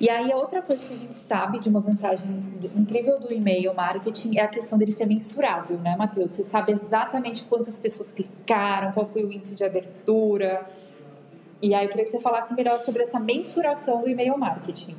E 0.00 0.08
aí, 0.08 0.32
a 0.32 0.36
outra 0.36 0.62
coisa 0.62 0.82
que 0.82 0.94
a 0.94 0.96
gente 0.96 1.12
sabe 1.12 1.58
de 1.58 1.68
uma 1.68 1.80
vantagem 1.80 2.26
incrível 2.74 3.20
do 3.20 3.30
e-mail 3.34 3.74
marketing 3.74 4.38
é 4.38 4.42
a 4.42 4.48
questão 4.48 4.78
dele 4.78 4.92
ser 4.92 5.06
mensurável, 5.06 5.76
né, 5.78 5.94
Matheus? 5.96 6.30
Você 6.30 6.44
sabe 6.44 6.72
exatamente 6.72 7.44
quantas 7.44 7.78
pessoas 7.78 8.10
clicaram, 8.10 8.92
qual 8.92 9.06
foi 9.06 9.24
o 9.24 9.32
índice 9.32 9.54
de 9.54 9.64
abertura. 9.64 10.64
E 11.60 11.74
aí, 11.74 11.84
eu 11.84 11.90
queria 11.90 12.04
que 12.04 12.12
você 12.12 12.20
falasse 12.20 12.54
melhor 12.54 12.78
sobre 12.84 13.02
essa 13.02 13.20
mensuração 13.20 14.00
do 14.00 14.08
e-mail 14.08 14.38
marketing. 14.38 14.96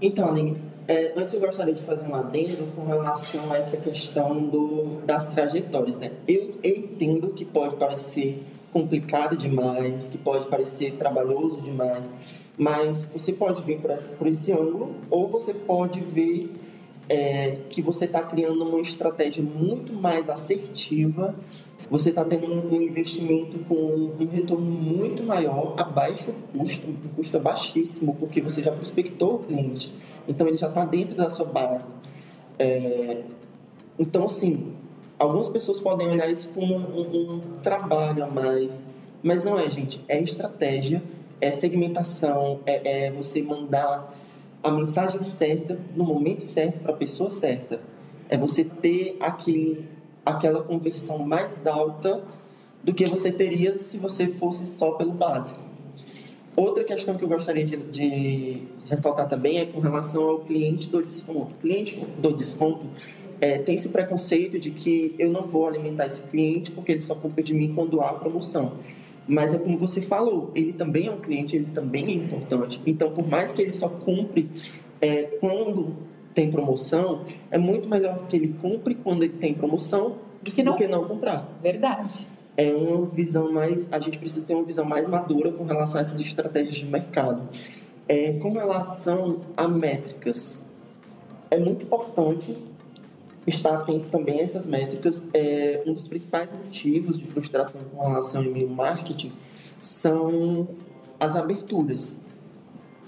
Então, 0.00 0.28
Aline, 0.28 0.60
é, 0.88 1.12
antes 1.16 1.32
eu 1.32 1.40
gostaria 1.40 1.74
de 1.74 1.82
fazer 1.82 2.06
um 2.06 2.14
adendo 2.14 2.66
com 2.74 2.86
relação 2.86 3.52
a 3.52 3.58
essa 3.58 3.76
questão 3.76 4.44
do, 4.44 5.00
das 5.04 5.28
trajetórias. 5.28 5.98
Né? 5.98 6.10
Eu, 6.28 6.54
eu 6.62 6.76
entendo 6.76 7.30
que 7.30 7.44
pode 7.44 7.76
parecer 7.76 8.42
complicado 8.72 9.36
demais, 9.36 10.08
que 10.08 10.18
pode 10.18 10.46
parecer 10.48 10.92
trabalhoso 10.92 11.60
demais, 11.60 12.10
mas 12.58 13.08
você 13.12 13.32
pode 13.32 13.62
ver 13.62 13.80
por 13.80 13.90
esse, 13.90 14.12
por 14.12 14.26
esse 14.26 14.52
ângulo 14.52 14.94
ou 15.10 15.28
você 15.28 15.54
pode 15.54 16.00
ver 16.00 16.50
é, 17.08 17.58
que 17.68 17.80
você 17.80 18.04
está 18.04 18.22
criando 18.22 18.64
uma 18.64 18.80
estratégia 18.80 19.42
muito 19.42 19.92
mais 19.92 20.28
assertiva 20.28 21.34
você 21.90 22.10
está 22.10 22.24
tendo 22.24 22.46
um 22.46 22.82
investimento 22.82 23.58
com 23.60 23.74
um 24.18 24.26
retorno 24.26 24.66
muito 24.66 25.22
maior, 25.22 25.74
a 25.76 25.84
baixo 25.84 26.32
custo, 26.52 26.88
um 26.90 27.08
custo 27.14 27.38
baixíssimo, 27.38 28.16
porque 28.18 28.40
você 28.40 28.62
já 28.62 28.72
prospectou 28.72 29.36
o 29.36 29.38
cliente, 29.38 29.92
então 30.28 30.46
ele 30.46 30.58
já 30.58 30.68
está 30.68 30.84
dentro 30.84 31.16
da 31.16 31.30
sua 31.30 31.46
base. 31.46 31.88
É, 32.58 33.22
então, 33.98 34.24
assim, 34.24 34.74
algumas 35.18 35.48
pessoas 35.48 35.80
podem 35.80 36.08
olhar 36.08 36.30
isso 36.30 36.48
como 36.54 36.74
um, 36.74 37.00
um, 37.00 37.32
um 37.34 37.40
trabalho 37.62 38.24
a 38.24 38.26
mais, 38.26 38.84
mas 39.22 39.42
não 39.42 39.58
é, 39.58 39.68
gente, 39.70 40.04
é 40.08 40.20
estratégia, 40.20 41.02
é 41.40 41.50
segmentação, 41.50 42.60
é, 42.66 43.06
é 43.06 43.10
você 43.10 43.42
mandar 43.42 44.14
a 44.62 44.70
mensagem 44.70 45.20
certa 45.20 45.78
no 45.94 46.04
momento 46.04 46.42
certo 46.42 46.80
para 46.80 46.92
a 46.92 46.96
pessoa 46.96 47.28
certa. 47.28 47.80
É 48.28 48.36
você 48.36 48.64
ter 48.64 49.16
aquele 49.20 49.86
aquela 50.24 50.60
conversão 50.60 51.18
mais 51.18 51.64
alta 51.64 52.24
do 52.82 52.92
que 52.92 53.06
você 53.06 53.30
teria 53.30 53.76
se 53.76 53.96
você 53.96 54.26
fosse 54.26 54.66
só 54.66 54.92
pelo 54.92 55.12
básico. 55.12 55.62
Outra 56.56 56.82
questão 56.84 57.16
que 57.16 57.22
eu 57.22 57.28
gostaria 57.28 57.64
de, 57.64 57.76
de 57.76 58.62
ressaltar 58.88 59.28
também 59.28 59.58
é 59.58 59.66
com 59.66 59.78
relação 59.78 60.22
ao 60.26 60.38
cliente 60.40 60.88
do 60.88 61.02
desconto. 61.02 61.52
O 61.52 61.60
cliente 61.60 62.02
do 62.18 62.32
desconto 62.32 62.86
é, 63.40 63.58
tem 63.58 63.74
esse 63.74 63.90
preconceito 63.90 64.58
de 64.58 64.70
que 64.70 65.14
eu 65.18 65.30
não 65.30 65.42
vou 65.42 65.66
alimentar 65.66 66.06
esse 66.06 66.22
cliente 66.22 66.70
porque 66.70 66.92
ele 66.92 67.02
só 67.02 67.14
compra 67.14 67.42
de 67.42 67.52
mim 67.52 67.74
quando 67.74 68.00
há 68.00 68.14
promoção. 68.14 68.72
Mas 69.28 69.52
é 69.52 69.58
como 69.58 69.76
você 69.76 70.00
falou, 70.00 70.50
ele 70.54 70.72
também 70.72 71.08
é 71.08 71.10
um 71.10 71.20
cliente, 71.20 71.56
ele 71.56 71.66
também 71.74 72.06
é 72.06 72.12
importante. 72.12 72.80
Então, 72.86 73.10
por 73.10 73.28
mais 73.28 73.52
que 73.52 73.60
ele 73.60 73.74
só 73.74 73.88
compre 73.88 74.48
é, 75.00 75.24
quando 75.40 75.94
tem 76.32 76.50
promoção, 76.50 77.24
é 77.50 77.58
muito 77.58 77.88
melhor 77.88 78.26
que 78.28 78.36
ele 78.36 78.54
compre 78.60 78.94
quando 78.94 79.24
ele 79.24 79.34
tem 79.34 79.52
promoção 79.52 80.16
do 80.42 80.52
que 80.52 80.62
não, 80.62 80.72
do 80.72 80.78
que 80.78 80.86
não 80.86 81.04
comprar. 81.04 81.58
Verdade. 81.62 82.26
É 82.56 82.74
uma 82.74 83.06
visão 83.06 83.52
mais. 83.52 83.88
A 83.92 83.98
gente 83.98 84.18
precisa 84.18 84.46
ter 84.46 84.54
uma 84.54 84.64
visão 84.64 84.84
mais 84.84 85.06
madura 85.06 85.52
com 85.52 85.64
relação 85.64 85.98
a 85.98 86.00
essas 86.00 86.20
estratégias 86.20 86.76
de 86.76 86.86
mercado. 86.86 87.48
É, 88.08 88.32
com 88.34 88.52
relação 88.52 89.40
a 89.56 89.66
métricas, 89.68 90.66
é 91.50 91.58
muito 91.58 91.84
importante 91.84 92.56
estar 93.46 93.74
atento 93.74 94.08
também 94.08 94.40
a 94.40 94.44
essas 94.44 94.66
métricas. 94.66 95.22
É, 95.34 95.82
um 95.86 95.92
dos 95.92 96.08
principais 96.08 96.48
motivos 96.50 97.18
de 97.18 97.26
frustração 97.26 97.80
com 97.94 98.00
relação 98.00 98.40
ao 98.40 98.46
e-mail 98.46 98.68
marketing 98.68 99.32
são 99.78 100.68
as 101.20 101.36
aberturas. 101.36 102.20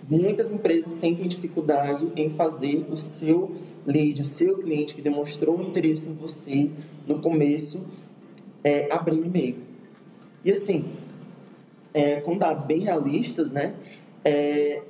Muitas 0.09 0.53
empresas 0.53 0.93
sentem 0.93 1.29
dificuldade 1.29 2.11
em 2.17 2.31
fazer 2.31 2.87
o 2.91 2.97
seu 2.97 3.53
lead, 3.87 4.23
o 4.23 4.27
seu 4.27 4.59
cliente 4.59 4.95
que 4.95 5.03
demonstrou 5.03 5.61
interesse 5.61 6.09
em 6.09 6.15
você 6.15 6.71
no 7.07 7.21
começo, 7.21 7.87
é, 8.69 8.89
abrir 8.91 9.19
o 9.19 9.25
e-mail. 9.25 9.57
E 10.45 10.53
assim, 10.53 10.85
é, 11.95 12.21
com 12.21 12.37
dados 12.37 12.65
bem 12.65 12.81
realistas, 12.81 13.51
né? 13.51 13.75
É, 14.23 14.83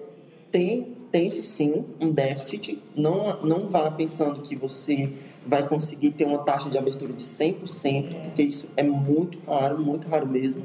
tem, 0.50 0.94
tem-se 1.12 1.42
sim 1.42 1.84
um 2.00 2.10
déficit. 2.10 2.82
Não, 2.96 3.40
não 3.42 3.68
vá 3.68 3.90
pensando 3.90 4.42
que 4.42 4.56
você 4.56 5.12
vai 5.46 5.66
conseguir 5.66 6.10
ter 6.10 6.24
uma 6.24 6.38
taxa 6.38 6.68
de 6.68 6.76
abertura 6.76 7.12
de 7.12 7.22
100%, 7.22 8.22
porque 8.24 8.42
isso 8.42 8.68
é 8.76 8.82
muito 8.82 9.38
raro, 9.46 9.78
muito 9.78 10.08
raro 10.08 10.26
mesmo. 10.26 10.64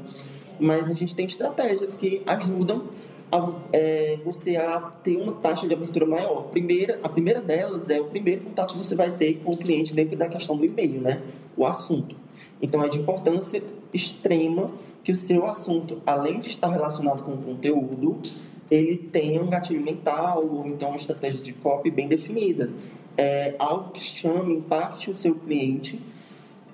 Mas 0.58 0.90
a 0.90 0.92
gente 0.92 1.14
tem 1.14 1.26
estratégias 1.26 1.96
que 1.96 2.22
ajudam 2.26 2.88
a, 3.30 3.52
é, 3.72 4.18
você 4.24 4.56
a 4.56 4.80
ter 4.80 5.16
uma 5.16 5.32
taxa 5.32 5.68
de 5.68 5.74
abertura 5.74 6.04
maior. 6.04 6.44
Primeira, 6.44 6.98
a 7.02 7.08
primeira 7.08 7.40
delas 7.40 7.90
é 7.90 8.00
o 8.00 8.06
primeiro 8.06 8.42
contato 8.42 8.72
que 8.72 8.78
você 8.78 8.96
vai 8.96 9.10
ter 9.12 9.34
com 9.44 9.52
o 9.52 9.56
cliente 9.56 9.94
dentro 9.94 10.16
da 10.16 10.28
questão 10.28 10.56
do 10.56 10.64
e-mail, 10.64 11.00
né? 11.00 11.22
O 11.56 11.64
assunto. 11.64 12.23
Então 12.64 12.82
é 12.82 12.88
de 12.88 12.98
importância 12.98 13.62
extrema 13.92 14.70
que 15.04 15.12
o 15.12 15.14
seu 15.14 15.44
assunto, 15.44 16.00
além 16.06 16.40
de 16.40 16.48
estar 16.48 16.68
relacionado 16.68 17.22
com 17.22 17.32
o 17.32 17.36
conteúdo, 17.36 18.18
ele 18.70 18.96
tenha 18.96 19.42
um 19.42 19.50
gatilho 19.50 19.82
mental 19.82 20.42
ou 20.42 20.66
então 20.66 20.88
uma 20.88 20.96
estratégia 20.96 21.42
de 21.42 21.52
copy 21.52 21.90
bem 21.90 22.08
definida. 22.08 22.70
É 23.18 23.54
algo 23.58 23.90
que 23.90 24.00
chame, 24.00 24.54
impacte 24.54 25.10
o 25.10 25.16
seu 25.16 25.34
cliente 25.34 26.00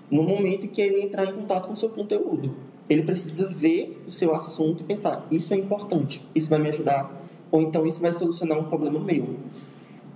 no 0.09 0.23
momento 0.23 0.67
em 0.67 0.69
que 0.69 0.81
ele 0.81 1.03
entrar 1.03 1.25
em 1.25 1.33
contato 1.33 1.67
com 1.67 1.73
o 1.73 1.77
seu 1.77 1.89
conteúdo. 1.89 2.55
Ele 2.89 3.03
precisa 3.03 3.49
ver 3.49 4.01
o 4.07 4.13
seu 4.13 4.33
assunto 4.33 4.85
e 4.85 4.85
pensar: 4.85 5.27
isso 5.29 5.53
é 5.53 5.57
importante, 5.57 6.25
isso 6.33 6.49
vai 6.49 6.61
me 6.61 6.69
ajudar, 6.69 7.13
ou 7.51 7.61
então 7.61 7.85
isso 7.85 8.01
vai 8.01 8.13
solucionar 8.13 8.61
um 8.61 8.65
problema 8.65 9.01
meu. 9.01 9.37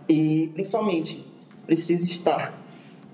E, 0.08 0.52
principalmente, 0.54 1.26
precisa 1.66 2.04
estar 2.04 2.63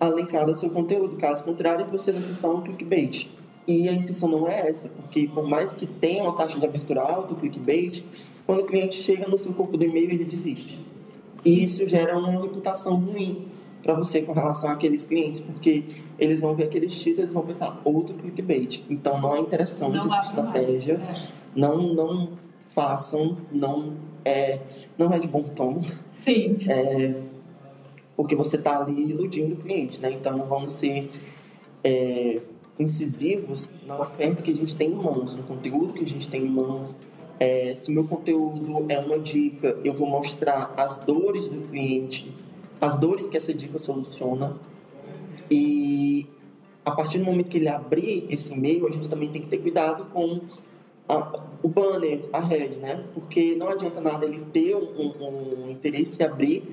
alencado 0.00 0.48
ao 0.48 0.54
seu 0.54 0.70
conteúdo, 0.70 1.16
caso 1.16 1.44
contrário, 1.44 1.86
você 1.86 2.10
vai 2.10 2.22
ser 2.22 2.34
só 2.34 2.54
um 2.54 2.62
clickbait. 2.62 3.28
E 3.68 3.88
a 3.88 3.92
intenção 3.92 4.28
não 4.28 4.48
é 4.48 4.68
essa, 4.68 4.88
porque 4.88 5.28
por 5.28 5.46
mais 5.46 5.74
que 5.74 5.86
tenha 5.86 6.22
uma 6.22 6.32
taxa 6.32 6.58
de 6.58 6.64
abertura 6.64 7.02
alta, 7.02 7.34
o 7.34 7.36
clickbait, 7.36 8.02
quando 8.46 8.60
o 8.60 8.64
cliente 8.64 8.96
chega 8.96 9.28
no 9.28 9.38
seu 9.38 9.52
corpo 9.52 9.76
do 9.76 9.84
e-mail, 9.84 10.10
ele 10.10 10.24
desiste. 10.24 10.80
E 11.44 11.62
isso 11.62 11.86
gera 11.86 12.18
uma 12.18 12.30
reputação 12.30 12.96
ruim 12.96 13.46
para 13.82 13.94
você 13.94 14.22
com 14.22 14.32
relação 14.32 14.70
àqueles 14.70 15.04
clientes, 15.06 15.40
porque 15.40 15.84
eles 16.18 16.40
vão 16.40 16.54
ver 16.54 16.64
aqueles 16.64 17.00
títulos 17.00 17.30
e 17.30 17.34
vão 17.34 17.44
pensar 17.44 17.80
outro 17.84 18.14
clickbait. 18.16 18.82
Então 18.90 19.20
não 19.20 19.36
é 19.36 19.40
interessante 19.40 19.98
não 19.98 20.06
essa 20.06 20.20
estratégia. 20.20 20.94
É. 20.94 21.40
Não, 21.54 21.94
não 21.94 22.30
façam, 22.74 23.36
não 23.52 23.94
é, 24.24 24.60
não 24.98 25.12
é 25.12 25.18
de 25.18 25.28
bom 25.28 25.42
tom. 25.42 25.80
Sim. 26.10 26.58
É, 26.68 27.14
porque 28.20 28.36
você 28.36 28.56
está 28.56 28.80
ali 28.80 29.12
iludindo 29.12 29.54
o 29.54 29.56
cliente, 29.56 29.98
né? 29.98 30.12
Então 30.12 30.44
vamos 30.44 30.72
ser 30.72 31.08
é, 31.82 32.38
incisivos 32.78 33.74
na 33.86 33.98
oferta 33.98 34.42
que 34.42 34.50
a 34.50 34.54
gente 34.54 34.76
tem 34.76 34.90
em 34.90 34.94
mãos, 34.94 35.34
no 35.34 35.42
conteúdo 35.42 35.94
que 35.94 36.04
a 36.04 36.06
gente 36.06 36.28
tem 36.28 36.42
em 36.42 36.48
mãos, 36.50 36.98
é, 37.38 37.74
se 37.74 37.90
meu 37.90 38.04
conteúdo 38.04 38.84
é 38.90 38.98
uma 38.98 39.18
dica, 39.18 39.74
eu 39.82 39.94
vou 39.94 40.06
mostrar 40.06 40.74
as 40.76 40.98
dores 40.98 41.48
do 41.48 41.66
cliente, 41.68 42.30
as 42.78 42.98
dores 42.98 43.30
que 43.30 43.38
essa 43.38 43.54
dica 43.54 43.78
soluciona. 43.78 44.54
E 45.50 46.26
a 46.84 46.90
partir 46.90 47.20
do 47.20 47.24
momento 47.24 47.48
que 47.48 47.56
ele 47.56 47.68
abrir 47.70 48.26
esse 48.28 48.52
e-mail, 48.52 48.86
a 48.86 48.90
gente 48.90 49.08
também 49.08 49.30
tem 49.30 49.40
que 49.40 49.48
ter 49.48 49.56
cuidado 49.56 50.04
com 50.12 50.42
a, 51.08 51.40
o 51.62 51.68
banner, 51.68 52.28
a 52.34 52.40
head, 52.40 52.76
né? 52.80 53.02
Porque 53.14 53.56
não 53.56 53.70
adianta 53.70 53.98
nada 53.98 54.26
ele 54.26 54.40
ter 54.52 54.76
um, 54.76 55.64
um 55.66 55.70
interesse 55.70 56.22
em 56.22 56.26
abrir 56.26 56.64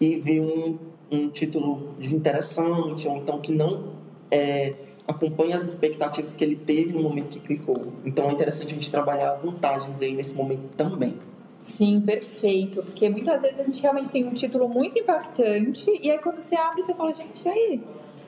e 0.00 0.16
ver 0.16 0.40
um, 0.40 0.78
um 1.14 1.28
título 1.28 1.94
desinteressante 1.98 3.06
ou 3.08 3.16
então 3.16 3.40
que 3.40 3.52
não 3.52 3.94
é, 4.30 4.74
acompanhe 5.06 5.52
as 5.52 5.64
expectativas 5.64 6.34
que 6.34 6.42
ele 6.42 6.56
teve 6.56 6.92
no 6.92 7.02
momento 7.02 7.30
que 7.30 7.40
clicou. 7.40 7.92
Então 8.04 8.28
é 8.28 8.32
interessante 8.32 8.68
a 8.68 8.74
gente 8.74 8.90
trabalhar 8.90 9.34
vantagens 9.34 10.00
aí 10.00 10.14
nesse 10.14 10.34
momento 10.34 10.62
também. 10.76 11.14
Sim, 11.62 12.00
perfeito. 12.00 12.82
Porque 12.82 13.08
muitas 13.08 13.40
vezes 13.40 13.60
a 13.60 13.64
gente 13.64 13.80
realmente 13.80 14.10
tem 14.10 14.26
um 14.26 14.34
título 14.34 14.68
muito 14.68 14.98
impactante 14.98 15.90
e 16.02 16.10
aí 16.10 16.18
quando 16.18 16.38
você 16.38 16.56
abre, 16.56 16.82
você 16.82 16.94
fala, 16.94 17.12
gente, 17.12 17.48
aí? 17.48 17.80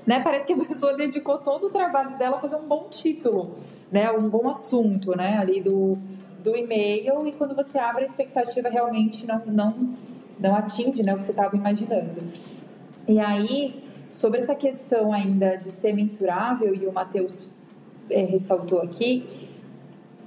Né? 0.06 0.20
Parece 0.22 0.46
que 0.46 0.52
a 0.52 0.56
pessoa 0.64 0.94
dedicou 0.94 1.38
todo 1.38 1.66
o 1.66 1.70
trabalho 1.70 2.16
dela 2.18 2.36
a 2.36 2.40
fazer 2.40 2.56
um 2.56 2.66
bom 2.66 2.88
título, 2.90 3.56
né? 3.90 4.10
Um 4.10 4.28
bom 4.28 4.48
assunto, 4.48 5.16
né? 5.16 5.36
Ali 5.38 5.60
do, 5.60 5.98
do 6.42 6.56
e-mail 6.56 7.26
e 7.26 7.32
quando 7.32 7.54
você 7.54 7.78
abre 7.78 8.04
a 8.04 8.06
expectativa 8.06 8.68
realmente 8.68 9.26
não, 9.26 9.42
não, 9.46 9.94
não 10.38 10.54
atinge 10.54 11.02
né, 11.02 11.14
o 11.14 11.18
que 11.18 11.24
você 11.24 11.32
estava 11.32 11.56
imaginando. 11.56 12.22
E 13.08 13.20
aí, 13.20 13.86
Sobre 14.10 14.40
essa 14.40 14.54
questão 14.54 15.12
ainda 15.12 15.56
de 15.56 15.70
ser 15.70 15.92
mensurável, 15.92 16.74
e 16.74 16.86
o 16.86 16.92
Matheus 16.92 17.48
é, 18.08 18.22
ressaltou 18.24 18.80
aqui, 18.80 19.48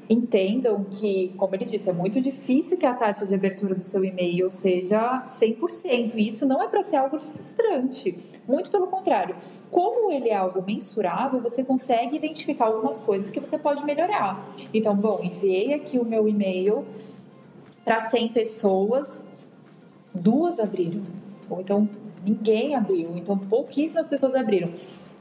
entendam 0.09 0.83
que, 0.83 1.33
como 1.37 1.55
ele 1.55 1.65
disse, 1.65 1.89
é 1.89 1.93
muito 1.93 2.19
difícil 2.19 2.77
que 2.77 2.85
a 2.85 2.93
taxa 2.93 3.25
de 3.25 3.33
abertura 3.33 3.73
do 3.73 3.81
seu 3.81 4.03
e-mail 4.03 4.51
seja 4.51 5.23
100%. 5.25 6.13
E 6.15 6.27
isso 6.27 6.45
não 6.45 6.61
é 6.61 6.67
para 6.67 6.83
ser 6.83 6.97
algo 6.97 7.19
frustrante. 7.19 8.17
Muito 8.47 8.69
pelo 8.69 8.87
contrário. 8.87 9.35
Como 9.71 10.11
ele 10.11 10.29
é 10.29 10.35
algo 10.35 10.63
mensurável, 10.65 11.39
você 11.39 11.63
consegue 11.63 12.15
identificar 12.15 12.65
algumas 12.65 12.99
coisas 12.99 13.31
que 13.31 13.39
você 13.39 13.57
pode 13.57 13.85
melhorar. 13.85 14.53
Então, 14.73 14.95
bom, 14.95 15.19
enviei 15.23 15.73
aqui 15.73 15.97
o 15.99 16.05
meu 16.05 16.27
e-mail 16.27 16.85
para 17.85 18.01
100 18.01 18.29
pessoas, 18.29 19.27
duas 20.13 20.59
abriram. 20.59 21.03
Ou 21.49 21.61
então, 21.61 21.87
ninguém 22.23 22.75
abriu, 22.75 23.11
então 23.15 23.37
pouquíssimas 23.37 24.07
pessoas 24.07 24.35
abriram. 24.35 24.71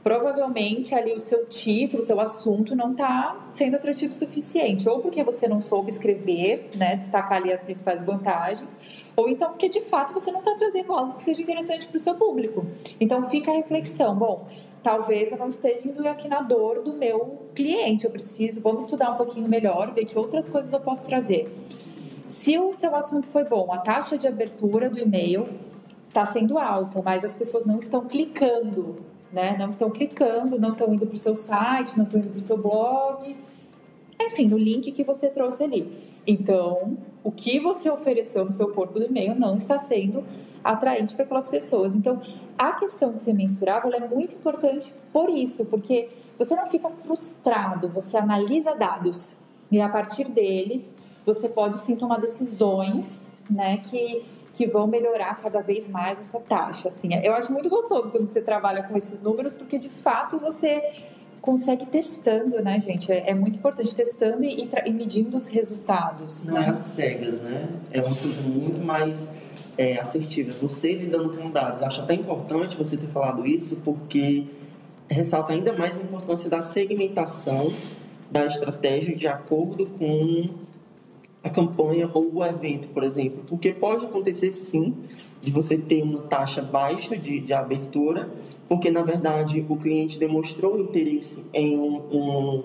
Provavelmente 0.01 0.95
ali 0.95 1.11
o 1.11 1.19
seu 1.19 1.45
título, 1.45 2.01
o 2.01 2.05
seu 2.05 2.19
assunto 2.21 2.73
não 2.73 2.91
está 2.91 3.47
sendo 3.53 3.75
atrativo 3.75 4.13
o 4.13 4.15
suficiente, 4.15 4.87
ou 4.87 4.99
porque 4.99 5.21
você 5.23 5.45
não 5.47 5.61
soube 5.61 5.89
escrever, 5.89 6.69
né, 6.77 6.95
destacar 6.95 7.39
ali 7.39 7.51
as 7.51 7.61
principais 7.61 8.01
vantagens, 8.01 8.75
ou 9.15 9.27
então 9.27 9.49
porque 9.49 9.67
de 9.67 9.81
fato 9.81 10.13
você 10.13 10.31
não 10.31 10.39
está 10.39 10.55
trazendo 10.55 10.93
algo 10.93 11.15
que 11.15 11.23
seja 11.23 11.41
interessante 11.41 11.85
para 11.85 11.97
o 11.97 11.99
seu 11.99 12.15
público. 12.15 12.65
Então 12.99 13.29
fica 13.29 13.51
a 13.51 13.55
reflexão, 13.55 14.15
bom, 14.15 14.47
talvez 14.81 15.31
eu 15.33 15.37
não 15.37 15.49
esteja 15.49 15.81
indo 15.83 16.07
aqui 16.07 16.29
na 16.29 16.41
dor 16.41 16.81
do 16.81 16.93
meu 16.93 17.37
cliente, 17.53 18.05
eu 18.05 18.11
preciso, 18.11 18.61
vamos 18.61 18.85
estudar 18.85 19.11
um 19.11 19.17
pouquinho 19.17 19.49
melhor, 19.49 19.93
ver 19.93 20.05
que 20.05 20.17
outras 20.17 20.47
coisas 20.47 20.71
eu 20.71 20.79
posso 20.79 21.05
trazer. 21.05 21.51
Se 22.25 22.57
o 22.57 22.71
seu 22.71 22.95
assunto 22.95 23.27
foi 23.29 23.43
bom, 23.43 23.71
a 23.71 23.79
taxa 23.79 24.17
de 24.17 24.27
abertura 24.27 24.89
do 24.89 24.97
e-mail 24.97 25.47
está 26.09 26.25
sendo 26.25 26.57
alta, 26.57 27.01
mas 27.01 27.23
as 27.23 27.35
pessoas 27.35 27.65
não 27.65 27.79
estão 27.79 28.05
clicando, 28.05 28.95
né? 29.31 29.55
Não 29.57 29.69
estão 29.69 29.89
clicando, 29.89 30.59
não 30.59 30.71
estão 30.71 30.93
indo 30.93 31.05
para 31.05 31.15
o 31.15 31.19
seu 31.19 31.35
site, 31.35 31.97
não 31.97 32.03
estão 32.03 32.19
indo 32.19 32.29
para 32.29 32.37
o 32.37 32.41
seu 32.41 32.57
blog, 32.57 33.37
enfim, 34.19 34.47
no 34.47 34.57
link 34.57 34.91
que 34.91 35.03
você 35.03 35.27
trouxe 35.27 35.63
ali. 35.63 36.09
Então, 36.27 36.97
o 37.23 37.31
que 37.31 37.59
você 37.59 37.89
ofereceu 37.89 38.43
no 38.43 38.51
seu 38.51 38.69
corpo 38.73 38.99
do 38.99 39.05
e-mail 39.05 39.33
não 39.33 39.55
está 39.55 39.77
sendo 39.77 40.23
atraente 40.63 41.15
para 41.15 41.23
aquelas 41.23 41.47
pessoas. 41.47 41.95
Então, 41.95 42.19
a 42.57 42.73
questão 42.73 43.13
de 43.13 43.21
ser 43.21 43.33
mensurável 43.33 43.93
é 43.93 43.99
muito 43.99 44.35
importante 44.35 44.93
por 45.13 45.29
isso, 45.29 45.63
porque 45.65 46.09
você 46.37 46.55
não 46.55 46.67
fica 46.67 46.89
frustrado, 47.05 47.87
você 47.87 48.17
analisa 48.17 48.75
dados 48.75 49.35
e 49.71 49.79
a 49.79 49.87
partir 49.87 50.25
deles 50.25 50.93
você 51.25 51.47
pode 51.47 51.79
sim 51.81 51.95
tomar 51.95 52.19
decisões, 52.19 53.25
né, 53.49 53.77
que 53.77 54.23
que 54.59 54.67
vão 54.67 54.85
melhorar 54.85 55.37
cada 55.37 55.61
vez 55.61 55.87
mais 55.87 56.19
essa 56.19 56.37
taxa. 56.37 56.89
Assim, 56.89 57.15
eu 57.23 57.31
acho 57.31 57.49
muito 57.49 57.69
gostoso 57.69 58.09
quando 58.11 58.27
você 58.27 58.41
trabalha 58.41 58.83
com 58.83 58.97
esses 58.97 59.21
números, 59.21 59.53
porque 59.53 59.79
de 59.79 59.87
fato 59.87 60.37
você 60.37 60.81
consegue 61.39 61.85
testando, 61.85 62.61
né, 62.61 62.77
gente? 62.81 63.09
É, 63.09 63.29
é 63.29 63.33
muito 63.33 63.57
importante 63.57 63.95
testando 63.95 64.43
e, 64.43 64.69
e, 64.85 64.91
medindo 64.91 65.37
os 65.37 65.47
resultados. 65.47 66.45
Não 66.45 66.55
né? 66.55 66.65
é 66.65 66.69
às 66.71 66.79
cegas, 66.79 67.39
né? 67.39 67.69
É 67.89 68.01
uma 68.01 68.13
coisa 68.13 68.41
muito 68.41 68.85
mais 68.85 69.29
é, 69.77 69.97
assertiva. 69.97 70.53
Você 70.61 70.91
lidando 70.91 71.37
com 71.37 71.49
dados. 71.49 71.81
Acho 71.81 72.01
até 72.01 72.15
importante 72.15 72.75
você 72.75 72.97
ter 72.97 73.07
falado 73.07 73.47
isso, 73.47 73.77
porque 73.77 74.45
ressalta 75.09 75.53
ainda 75.53 75.71
mais 75.71 75.97
a 75.97 76.01
importância 76.01 76.49
da 76.49 76.61
segmentação 76.61 77.71
da 78.29 78.45
estratégia 78.45 79.15
de 79.15 79.25
acordo 79.25 79.85
com 79.85 80.49
a 81.43 81.49
campanha 81.49 82.09
ou 82.13 82.35
o 82.35 82.43
evento, 82.43 82.89
por 82.89 83.03
exemplo. 83.03 83.43
Porque 83.47 83.71
pode 83.71 84.05
acontecer 84.05 84.51
sim 84.51 84.93
de 85.41 85.51
você 85.51 85.77
ter 85.77 86.03
uma 86.03 86.19
taxa 86.19 86.61
baixa 86.61 87.17
de, 87.17 87.39
de 87.39 87.53
abertura, 87.53 88.29
porque 88.67 88.91
na 88.91 89.01
verdade 89.01 89.65
o 89.67 89.75
cliente 89.75 90.19
demonstrou 90.19 90.79
interesse 90.79 91.43
em 91.53 91.77
um, 91.77 92.01
um, 92.11 92.63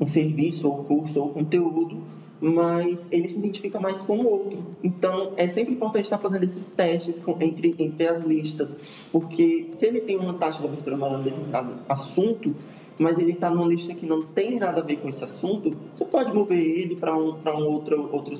um 0.00 0.06
serviço 0.06 0.66
ou 0.66 0.84
curso 0.84 1.20
ou 1.20 1.28
conteúdo, 1.30 1.98
mas 2.40 3.08
ele 3.10 3.28
se 3.28 3.38
identifica 3.38 3.80
mais 3.80 4.02
com 4.02 4.18
o 4.18 4.30
outro. 4.30 4.58
Então 4.82 5.32
é 5.36 5.48
sempre 5.48 5.74
importante 5.74 6.04
estar 6.04 6.18
fazendo 6.18 6.44
esses 6.44 6.68
testes 6.68 7.18
com, 7.18 7.36
entre, 7.40 7.74
entre 7.78 8.06
as 8.06 8.22
listas, 8.22 8.70
porque 9.10 9.70
se 9.76 9.86
ele 9.86 10.00
tem 10.00 10.16
uma 10.16 10.34
taxa 10.34 10.60
de 10.60 10.66
abertura 10.66 10.96
maior 10.96 11.20
em 11.20 11.24
determinado 11.24 11.74
assunto, 11.88 12.54
mas 12.98 13.18
ele 13.18 13.32
está 13.32 13.50
numa 13.50 13.66
lista 13.66 13.94
que 13.94 14.06
não 14.06 14.22
tem 14.22 14.58
nada 14.58 14.80
a 14.80 14.84
ver 14.84 14.96
com 14.96 15.08
esse 15.08 15.24
assunto, 15.24 15.76
você 15.92 16.04
pode 16.04 16.32
mover 16.32 16.58
ele 16.58 16.96
para 16.96 17.16
um, 17.16 17.36
um 17.44 17.66
outro, 17.66 18.08
outro, 18.12 18.34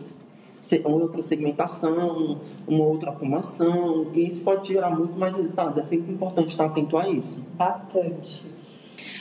uma 0.85 0.97
outra 0.97 1.23
segmentação, 1.23 2.41
uma 2.67 2.85
outra 2.85 3.11
arrumação, 3.11 4.07
e 4.15 4.27
isso 4.27 4.41
pode 4.41 4.73
gerar 4.73 4.91
muito 4.91 5.19
mais 5.19 5.37
resultados. 5.37 5.79
É 5.79 5.83
sempre 5.83 6.13
importante 6.13 6.49
estar 6.49 6.67
atento 6.67 6.97
a 6.97 7.09
isso. 7.09 7.37
Bastante. 7.55 8.55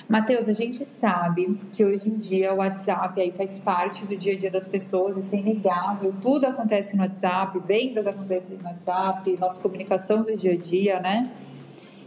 Matheus, 0.08 0.50
a 0.50 0.54
gente 0.54 0.84
sabe 0.84 1.58
que 1.72 1.84
hoje 1.84 2.10
em 2.10 2.18
dia 2.18 2.54
o 2.54 2.58
WhatsApp 2.58 3.20
aí 3.20 3.32
faz 3.32 3.60
parte 3.60 4.06
do 4.06 4.16
dia 4.16 4.34
a 4.34 4.38
dia 4.38 4.52
das 4.52 4.68
pessoas, 4.68 5.18
isso 5.18 5.34
é 5.34 5.40
inegável, 5.40 6.14
tudo 6.22 6.46
acontece 6.46 6.96
no 6.96 7.04
WhatsApp, 7.04 7.58
vendas 7.66 8.06
acontecem 8.06 8.58
no 8.58 8.64
WhatsApp, 8.64 9.38
nossa 9.40 9.62
comunicação 9.62 10.24
do 10.24 10.36
dia 10.36 10.54
a 10.54 10.58
dia, 10.58 11.00
né? 11.00 11.32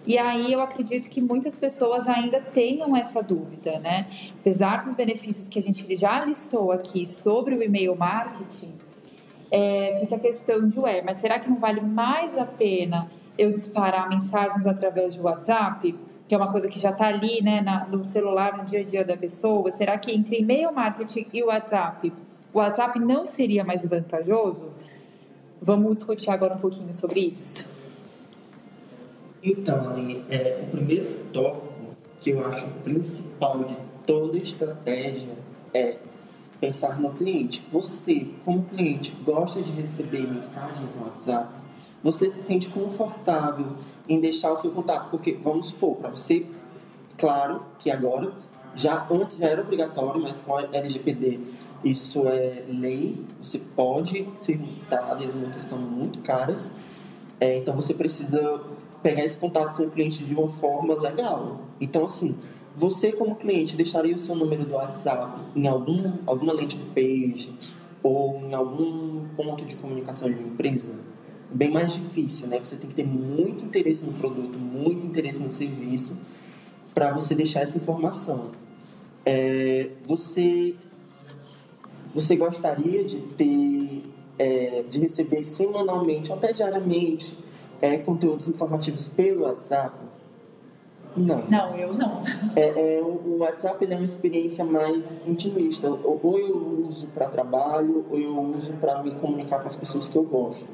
E 0.07 0.16
aí 0.16 0.53
eu 0.53 0.61
acredito 0.61 1.11
que 1.11 1.21
muitas 1.21 1.57
pessoas 1.57 2.07
ainda 2.07 2.40
tenham 2.40 2.97
essa 2.97 3.21
dúvida, 3.21 3.81
né? 3.81 4.07
Apesar 4.38 4.85
dos 4.85 4.95
benefícios 4.95 5.49
que 5.49 5.59
a 5.59 5.62
gente 5.62 5.85
já 5.97 6.25
listou 6.25 6.71
aqui 6.71 7.05
sobre 7.05 7.57
o 7.57 7.62
e-mail 7.62 7.97
marketing, 7.97 8.73
é, 9.51 9.99
fica 10.01 10.14
a 10.14 10.19
questão 10.19 10.69
de, 10.69 10.79
ué, 10.79 11.03
mas 11.03 11.19
será 11.19 11.40
que 11.40 11.51
não 11.51 11.59
vale 11.59 11.81
mais 11.81 12.38
a 12.38 12.45
pena 12.45 13.11
eu 13.37 13.51
disparar 13.53 14.09
mensagens 14.09 14.64
através 14.64 15.16
do 15.16 15.25
WhatsApp? 15.25 15.92
Que 16.29 16.35
é 16.35 16.38
uma 16.38 16.53
coisa 16.53 16.69
que 16.69 16.79
já 16.79 16.90
está 16.90 17.09
ali, 17.09 17.42
né, 17.42 17.61
na, 17.61 17.87
no 17.87 18.05
celular, 18.05 18.57
no 18.57 18.64
dia 18.64 18.81
a 18.81 18.85
dia 18.85 19.05
da 19.05 19.16
pessoa. 19.16 19.73
Será 19.73 19.99
que 19.99 20.12
entre 20.12 20.38
e-mail 20.38 20.73
marketing 20.73 21.27
e 21.33 21.42
WhatsApp, 21.42 22.12
o 22.53 22.59
WhatsApp 22.59 22.99
não 23.01 23.27
seria 23.27 23.64
mais 23.64 23.85
vantajoso? 23.85 24.71
Vamos 25.61 25.97
discutir 25.97 26.31
agora 26.31 26.55
um 26.55 26.59
pouquinho 26.59 26.92
sobre 26.92 27.21
isso. 27.21 27.75
Então, 29.42 29.90
Aline, 29.90 30.25
é, 30.29 30.62
o 30.62 30.70
primeiro 30.70 31.27
tópico 31.33 31.66
que 32.20 32.31
eu 32.31 32.44
acho 32.46 32.66
principal 32.83 33.64
de 33.64 33.77
toda 34.07 34.38
estratégia 34.38 35.37
é 35.72 35.96
pensar 36.61 36.99
no 37.01 37.12
cliente. 37.12 37.66
Você, 37.70 38.29
como 38.44 38.64
cliente, 38.64 39.14
gosta 39.25 39.62
de 39.62 39.70
receber 39.72 40.27
mensagens 40.27 40.94
no 40.94 41.05
WhatsApp? 41.05 41.55
Você 42.03 42.31
se 42.31 42.42
sente 42.42 42.68
confortável 42.68 43.77
em 44.09 44.20
deixar 44.20 44.53
o 44.53 44.57
seu 44.57 44.70
contato? 44.70 45.11
Porque, 45.11 45.38
vamos 45.42 45.66
supor, 45.66 45.96
para 45.96 46.11
você, 46.11 46.46
claro 47.18 47.62
que 47.79 47.90
agora, 47.90 48.33
já 48.75 49.07
antes 49.11 49.37
já 49.37 49.46
era 49.46 49.62
obrigatório, 49.62 50.20
mas 50.20 50.40
com 50.40 50.57
a 50.57 50.62
LGPD 50.72 51.40
isso 51.85 52.27
é 52.27 52.64
lei, 52.68 53.25
você 53.40 53.59
pode 53.59 54.29
ser 54.37 54.59
multado 54.59 55.22
e 55.22 55.27
as 55.27 55.35
multas 55.35 55.62
são 55.62 55.79
muito 55.79 56.20
caras. 56.20 56.72
É, 57.38 57.59
então 57.59 57.77
você 57.77 57.94
precisa 57.94 58.61
pegar 59.02 59.24
esse 59.24 59.38
contato 59.38 59.76
com 59.76 59.85
o 59.85 59.90
cliente 59.90 60.24
de 60.24 60.35
uma 60.35 60.48
forma 60.48 60.94
legal. 60.94 61.61
Então, 61.80 62.04
assim, 62.04 62.37
você 62.74 63.12
como 63.12 63.37
cliente 63.37 63.74
deixaria 63.74 64.14
o 64.14 64.18
seu 64.18 64.35
número 64.35 64.64
do 64.64 64.74
WhatsApp 64.74 65.42
em 65.54 65.66
algum, 65.66 66.12
alguma 66.26 66.52
landing 66.52 66.90
page 66.94 67.52
ou 68.02 68.38
em 68.40 68.54
algum 68.54 69.26
ponto 69.37 69.64
de 69.64 69.76
comunicação 69.76 70.30
de 70.30 70.38
uma 70.38 70.48
empresa? 70.48 70.92
Bem 71.50 71.70
mais 71.70 71.94
difícil, 71.94 72.48
né? 72.48 72.59
Você 72.62 72.76
tem 72.76 72.90
que 72.90 72.96
ter 72.96 73.06
muito 73.06 73.64
interesse 73.64 74.04
no 74.04 74.12
produto, 74.12 74.59
muito 74.59 75.06
interesse 75.06 75.38
no 75.38 75.50
serviço 75.50 76.18
para 76.94 77.12
você 77.12 77.35
deixar 77.35 77.61
essa 77.61 77.78
informação. 77.78 78.50
É, 79.24 79.90
você, 80.06 80.74
você 82.14 82.37
gostaria 82.37 83.04
de 83.04 83.20
ter, 83.20 84.02
é, 84.38 84.82
de 84.82 85.00
receber 85.00 85.42
semanalmente, 85.44 86.30
ou 86.30 86.37
até 86.37 86.52
diariamente, 86.52 87.37
é, 87.80 87.98
conteúdos 87.98 88.48
informativos 88.48 89.08
pelo 89.08 89.44
WhatsApp? 89.44 89.96
Não. 91.16 91.46
Não, 91.48 91.74
eu 91.76 91.92
não. 91.94 92.22
É, 92.54 92.98
é 92.98 93.02
o 93.02 93.38
WhatsApp 93.38 93.86
é 93.90 93.96
uma 93.96 94.04
experiência 94.04 94.64
mais 94.64 95.22
intimista. 95.26 95.88
Ou 95.88 96.38
eu 96.38 96.82
uso 96.86 97.06
para 97.08 97.26
trabalho, 97.26 98.04
ou 98.10 98.18
eu 98.18 98.38
uso 98.54 98.72
para 98.74 99.02
me 99.02 99.12
comunicar 99.12 99.60
com 99.60 99.66
as 99.66 99.76
pessoas 99.76 100.08
que 100.08 100.16
eu 100.16 100.24
gosto. 100.24 100.66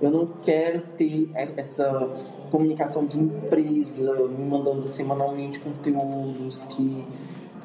Eu 0.00 0.12
não 0.12 0.28
quero 0.42 0.82
ter 0.96 1.28
essa 1.34 2.08
comunicação 2.50 3.04
de 3.04 3.18
empresa, 3.18 4.14
me 4.28 4.48
mandando 4.48 4.86
semanalmente 4.86 5.58
conteúdos 5.58 6.66
que 6.66 7.04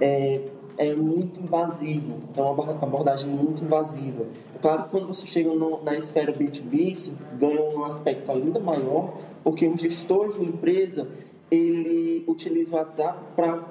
é, 0.01 0.41
é 0.77 0.95
muito 0.95 1.39
invasivo, 1.39 2.15
é 2.35 2.41
uma 2.41 2.71
abordagem 2.81 3.29
muito 3.29 3.63
invasiva. 3.63 4.25
É 4.55 4.57
claro 4.59 4.83
que 4.83 4.89
quando 4.89 5.07
você 5.07 5.25
chega 5.27 5.53
no, 5.53 5.83
na 5.83 5.95
esfera 5.95 6.33
B2B, 6.33 6.73
isso 6.73 7.13
ganha 7.37 7.61
um 7.61 7.83
aspecto 7.83 8.31
ainda 8.31 8.59
maior, 8.59 9.15
porque 9.43 9.67
um 9.67 9.77
gestor 9.77 10.31
de 10.31 10.39
uma 10.39 10.49
empresa, 10.49 11.07
ele 11.51 12.23
utiliza 12.27 12.71
o 12.71 12.75
WhatsApp 12.75 13.19
para 13.35 13.63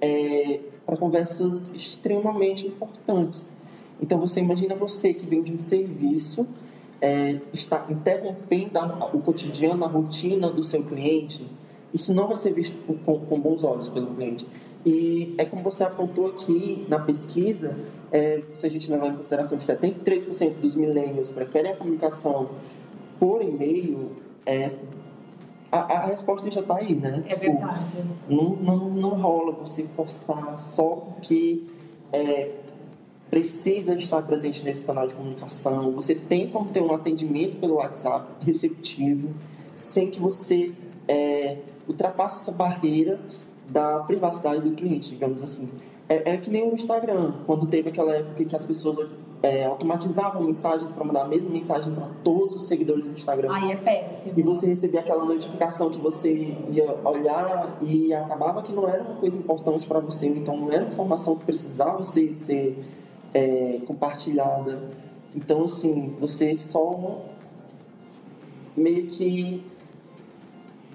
é, 0.00 0.60
conversas 0.98 1.70
extremamente 1.74 2.66
importantes. 2.66 3.52
Então 4.00 4.20
você 4.20 4.40
imagina 4.40 4.74
você 4.74 5.14
que 5.14 5.24
vende 5.26 5.52
um 5.52 5.58
serviço, 5.58 6.46
é, 7.00 7.40
está 7.52 7.86
interrompendo 7.88 8.78
o 9.12 9.20
cotidiano, 9.20 9.84
a 9.84 9.88
rotina 9.88 10.50
do 10.50 10.62
seu 10.64 10.82
cliente, 10.82 11.46
isso 11.92 12.12
não 12.12 12.26
vai 12.26 12.36
ser 12.36 12.52
visto 12.52 12.76
com, 13.04 13.20
com 13.20 13.40
bons 13.40 13.62
olhos 13.62 13.88
pelo 13.88 14.08
cliente. 14.14 14.46
E 14.84 15.34
é 15.38 15.44
como 15.44 15.62
você 15.62 15.82
apontou 15.82 16.26
aqui 16.26 16.84
na 16.88 16.98
pesquisa, 16.98 17.76
é, 18.12 18.42
se 18.52 18.66
a 18.66 18.68
gente 18.68 18.90
levar 18.90 19.08
em 19.08 19.16
consideração 19.16 19.56
que 19.56 19.64
73% 19.64 20.54
dos 20.60 20.76
millennials 20.76 21.32
preferem 21.32 21.72
a 21.72 21.76
comunicação 21.76 22.50
por 23.18 23.42
e-mail, 23.42 24.12
é, 24.44 24.72
a, 25.72 25.78
a 25.78 26.06
resposta 26.06 26.50
já 26.50 26.60
está 26.60 26.76
aí, 26.76 26.94
né? 26.94 27.24
É 27.26 27.34
tipo, 27.34 27.40
verdade. 27.40 28.04
Não, 28.28 28.50
não, 28.56 28.90
não 28.90 29.10
rola 29.10 29.52
você 29.52 29.84
forçar 29.96 30.56
só 30.58 30.96
porque 30.96 31.62
é, 32.12 32.50
precisa 33.30 33.94
estar 33.94 34.22
presente 34.22 34.62
nesse 34.64 34.84
canal 34.84 35.06
de 35.06 35.14
comunicação. 35.14 35.92
Você 35.92 36.14
tem 36.14 36.48
como 36.48 36.70
ter 36.70 36.82
um 36.82 36.92
atendimento 36.92 37.56
pelo 37.56 37.74
WhatsApp 37.76 38.28
receptivo, 38.44 39.34
sem 39.74 40.10
que 40.10 40.20
você 40.20 40.72
é, 41.08 41.56
ultrapasse 41.88 42.42
essa 42.42 42.52
barreira 42.52 43.18
da 43.68 44.00
privacidade 44.00 44.62
do 44.62 44.72
cliente, 44.72 45.10
digamos 45.10 45.42
assim. 45.42 45.68
É, 46.08 46.34
é 46.34 46.36
que 46.36 46.50
nem 46.50 46.68
o 46.68 46.74
Instagram, 46.74 47.32
quando 47.46 47.66
teve 47.66 47.88
aquela 47.88 48.14
época 48.14 48.44
que 48.44 48.54
as 48.54 48.64
pessoas 48.64 49.08
é, 49.44 49.66
automatizavam 49.66 50.42
mensagens 50.42 50.92
para 50.92 51.04
mandar 51.04 51.22
a 51.22 51.28
mesma 51.28 51.50
mensagem 51.50 51.92
para 51.94 52.08
todos 52.22 52.56
os 52.56 52.66
seguidores 52.66 53.04
do 53.04 53.12
Instagram. 53.12 53.52
Aí 53.52 53.72
é 53.72 53.76
péssimo. 53.76 54.32
E 54.36 54.42
você 54.42 54.66
recebia 54.66 55.00
aquela 55.00 55.24
notificação 55.24 55.90
que 55.90 55.98
você 55.98 56.56
ia 56.68 56.96
olhar 57.04 57.78
e 57.82 58.12
acabava 58.14 58.62
que 58.62 58.72
não 58.72 58.88
era 58.88 59.02
uma 59.02 59.16
coisa 59.16 59.38
importante 59.38 59.86
para 59.86 60.00
você, 60.00 60.28
então 60.28 60.56
não 60.56 60.70
era 60.70 60.86
informação 60.86 61.36
que 61.36 61.44
precisava 61.44 62.02
ser, 62.02 62.32
ser 62.32 62.78
é, 63.34 63.80
compartilhada. 63.86 64.88
Então, 65.34 65.64
assim, 65.64 66.16
você 66.20 66.56
só 66.56 67.22
meio 68.74 69.06
que 69.08 69.62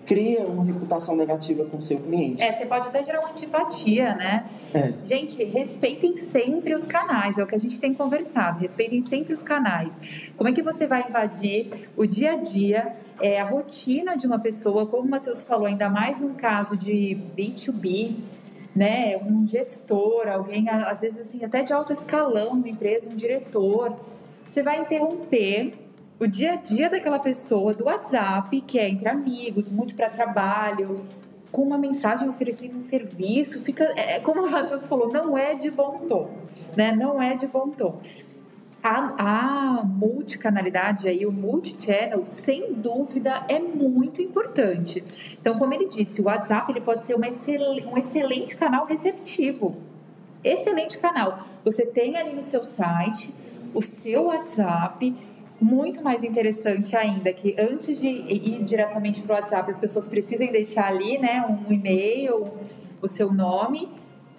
cria 0.09 0.39
uma 0.47 0.65
reputação 0.65 1.15
negativa 1.15 1.63
com 1.65 1.77
o 1.77 1.81
seu 1.81 1.99
cliente. 1.99 2.41
É, 2.41 2.51
você 2.51 2.65
pode 2.65 2.87
até 2.87 3.03
gerar 3.03 3.19
uma 3.19 3.29
antipatia, 3.29 4.15
né? 4.15 4.49
É. 4.73 4.91
Gente, 5.05 5.43
respeitem 5.43 6.17
sempre 6.17 6.73
os 6.73 6.83
canais, 6.83 7.37
é 7.37 7.43
o 7.43 7.45
que 7.45 7.53
a 7.53 7.59
gente 7.59 7.79
tem 7.79 7.93
conversado. 7.93 8.57
Respeitem 8.57 9.05
sempre 9.05 9.33
os 9.33 9.43
canais. 9.43 9.95
Como 10.35 10.49
é 10.49 10.51
que 10.51 10.63
você 10.63 10.87
vai 10.87 11.05
invadir 11.07 11.87
o 11.95 12.07
dia 12.07 12.31
a 12.31 12.35
dia, 12.37 12.95
é, 13.21 13.39
a 13.39 13.45
rotina 13.45 14.17
de 14.17 14.25
uma 14.25 14.39
pessoa, 14.39 14.87
como 14.87 15.03
o 15.03 15.11
Matheus 15.11 15.43
falou, 15.43 15.67
ainda 15.67 15.91
mais 15.91 16.19
num 16.19 16.33
caso 16.33 16.75
de 16.75 17.15
B2B, 17.37 18.15
né? 18.75 19.15
Um 19.17 19.47
gestor, 19.47 20.27
alguém, 20.27 20.67
às 20.69 21.01
vezes 21.01 21.19
assim, 21.19 21.45
até 21.45 21.61
de 21.61 21.71
alto 21.71 21.93
escalão 21.93 22.53
uma 22.53 22.67
empresa, 22.67 23.07
um 23.07 23.15
diretor. 23.15 23.93
Você 24.49 24.63
vai 24.63 24.79
interromper 24.79 25.75
o 26.19 26.27
dia 26.27 26.53
a 26.53 26.55
dia 26.55 26.89
daquela 26.89 27.19
pessoa 27.19 27.73
do 27.73 27.85
WhatsApp, 27.85 28.61
que 28.61 28.77
é 28.77 28.89
entre 28.89 29.07
amigos, 29.07 29.69
muito 29.69 29.95
para 29.95 30.09
trabalho, 30.09 31.05
com 31.51 31.63
uma 31.63 31.77
mensagem 31.77 32.27
oferecendo 32.27 32.77
um 32.77 32.81
serviço, 32.81 33.61
fica, 33.61 33.85
é, 33.95 34.17
é 34.17 34.19
como 34.19 34.45
o 34.45 34.51
Matheus 34.51 34.85
falou, 34.85 35.11
não 35.11 35.37
é 35.37 35.55
de 35.55 35.71
bom 35.71 35.99
tom, 36.07 36.29
né? 36.75 36.95
Não 36.95 37.21
é 37.21 37.35
de 37.35 37.47
bom 37.47 37.69
tom. 37.69 38.01
A, 38.81 39.79
a 39.79 39.83
multicanalidade 39.83 41.07
aí, 41.07 41.25
o 41.25 41.31
multichannel, 41.31 42.25
sem 42.25 42.73
dúvida, 42.73 43.43
é 43.49 43.59
muito 43.59 44.21
importante. 44.21 45.03
Então, 45.39 45.57
como 45.57 45.73
ele 45.73 45.87
disse, 45.87 46.21
o 46.21 46.25
WhatsApp 46.25 46.71
ele 46.71 46.81
pode 46.81 47.05
ser 47.05 47.15
uma 47.15 47.27
excel, 47.27 47.61
um 47.91 47.97
excelente 47.97 48.55
canal 48.55 48.85
receptivo. 48.85 49.75
Excelente 50.43 50.97
canal. 50.97 51.39
Você 51.65 51.85
tem 51.85 52.15
ali 52.15 52.33
no 52.33 52.43
seu 52.43 52.63
site 52.63 53.33
o 53.73 53.81
seu 53.81 54.25
WhatsApp, 54.25 55.13
muito 55.61 56.03
mais 56.03 56.23
interessante 56.23 56.95
ainda 56.95 57.31
que 57.33 57.55
antes 57.59 57.99
de 57.99 58.07
ir 58.07 58.63
diretamente 58.63 59.21
para 59.21 59.35
o 59.35 59.39
WhatsApp, 59.39 59.69
as 59.69 59.77
pessoas 59.77 60.07
precisem 60.07 60.51
deixar 60.51 60.87
ali, 60.87 61.17
né, 61.17 61.45
um 61.45 61.71
e-mail, 61.71 62.47
o 63.01 63.07
seu 63.07 63.31
nome, 63.31 63.89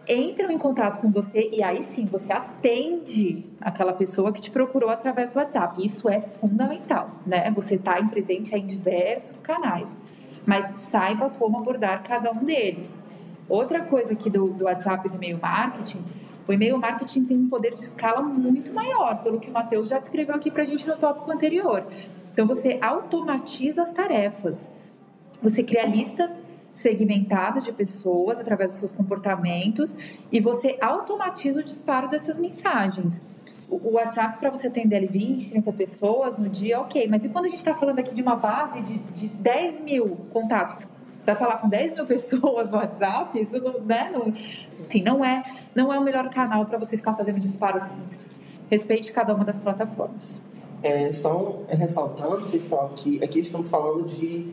entram 0.09 0.51
em 0.51 0.59
contato 0.59 1.01
com 1.01 1.11
você 1.11 1.51
e 1.53 1.63
aí 1.63 1.83
sim 1.83 2.05
você 2.05 2.33
atende 2.33 3.45
aquela 3.61 3.93
pessoa 3.93 4.33
que 4.33 4.41
te 4.41 4.51
procurou 4.51 4.91
através 4.91 5.33
do 5.33 5.39
WhatsApp. 5.39 5.85
Isso 5.85 6.09
é 6.09 6.21
fundamental, 6.41 7.11
né? 7.27 7.51
Você 7.53 7.77
está 7.77 8.01
em 8.01 8.09
presente 8.09 8.55
em 8.55 8.67
diversos 8.67 9.39
canais, 9.39 9.97
mas 10.45 10.81
saiba 10.81 11.31
como 11.31 11.59
abordar 11.59 12.03
cada 12.03 12.33
um 12.33 12.45
deles. 12.45 12.99
Outra 13.49 13.83
coisa 13.83 14.13
aqui 14.13 14.31
do, 14.31 14.49
do 14.49 14.65
WhatsApp 14.65 15.07
e 15.07 15.11
do 15.11 15.17
e-mail 15.17 15.39
marketing, 15.41 16.03
o 16.47 16.53
e-mail 16.53 16.79
marketing 16.79 17.25
tem 17.25 17.37
um 17.37 17.49
poder 17.49 17.75
de 17.75 17.83
escala 17.83 18.23
muito 18.23 18.73
maior, 18.73 19.23
pelo 19.23 19.39
que 19.41 19.51
o 19.51 19.53
Matheus 19.53 19.89
já 19.89 19.99
descreveu 19.99 20.35
aqui 20.35 20.51
para 20.51 20.63
a 20.63 20.67
gente 20.67 20.87
no 20.87 20.97
tópico 20.97 21.31
anterior. 21.31 21.87
Então, 22.33 22.47
você 22.47 22.79
automatiza 22.81 23.83
as 23.83 23.91
tarefas. 23.91 24.71
Você 25.43 25.63
cria 25.63 25.87
listas 25.87 26.31
segmentadas 26.73 27.65
de 27.65 27.73
pessoas 27.73 28.39
através 28.39 28.71
dos 28.71 28.81
seus 28.81 28.93
comportamentos 28.93 29.97
e 30.31 30.41
você 30.41 30.79
automatiza 30.81 31.61
o 31.61 31.65
disparo 31.65 32.09
dessas 32.09 32.39
mensagens. 32.39 33.21
O 33.69 33.93
WhatsApp, 33.93 34.39
para 34.39 34.51
você 34.51 34.67
atender 34.67 34.97
ali 34.97 35.07
20, 35.07 35.51
30 35.51 35.73
pessoas 35.73 36.37
no 36.37 36.49
dia, 36.49 36.81
ok. 36.81 37.07
Mas 37.09 37.25
e 37.25 37.29
quando 37.29 37.47
a 37.47 37.49
gente 37.49 37.59
está 37.59 37.75
falando 37.75 38.01
aqui 38.01 38.15
de 38.15 38.23
uma 38.23 38.35
base 38.35 38.81
de, 38.83 38.99
de 38.99 39.29
10 39.29 39.81
mil 39.81 40.19
contatos? 40.33 40.89
Vai 41.31 41.37
falar 41.37 41.59
com 41.59 41.69
10 41.69 41.95
mil 41.95 42.07
pessoas 42.07 42.69
no 42.69 42.77
WhatsApp? 42.77 43.41
Isso 43.41 43.59
não, 43.59 43.81
né? 43.81 44.11
não, 44.13 44.29
enfim, 44.29 45.03
não 45.03 45.25
é, 45.25 45.45
não 45.75 45.93
é 45.93 45.99
o 45.99 46.03
melhor 46.03 46.29
canal 46.29 46.67
para 46.67 46.79
você 46.79 46.97
ficar 46.97 47.15
fazendo 47.15 47.39
disparos. 47.39 47.83
Respeite 48.69 49.13
cada 49.13 49.35
uma 49.35 49.45
das 49.45 49.59
plataformas. 49.59 50.41
É, 50.83 51.13
só 51.13 51.63
ressaltando, 51.69 52.49
pessoal, 52.49 52.93
que 52.97 53.23
aqui 53.23 53.39
estamos 53.39 53.69
falando 53.69 54.05
de 54.05 54.53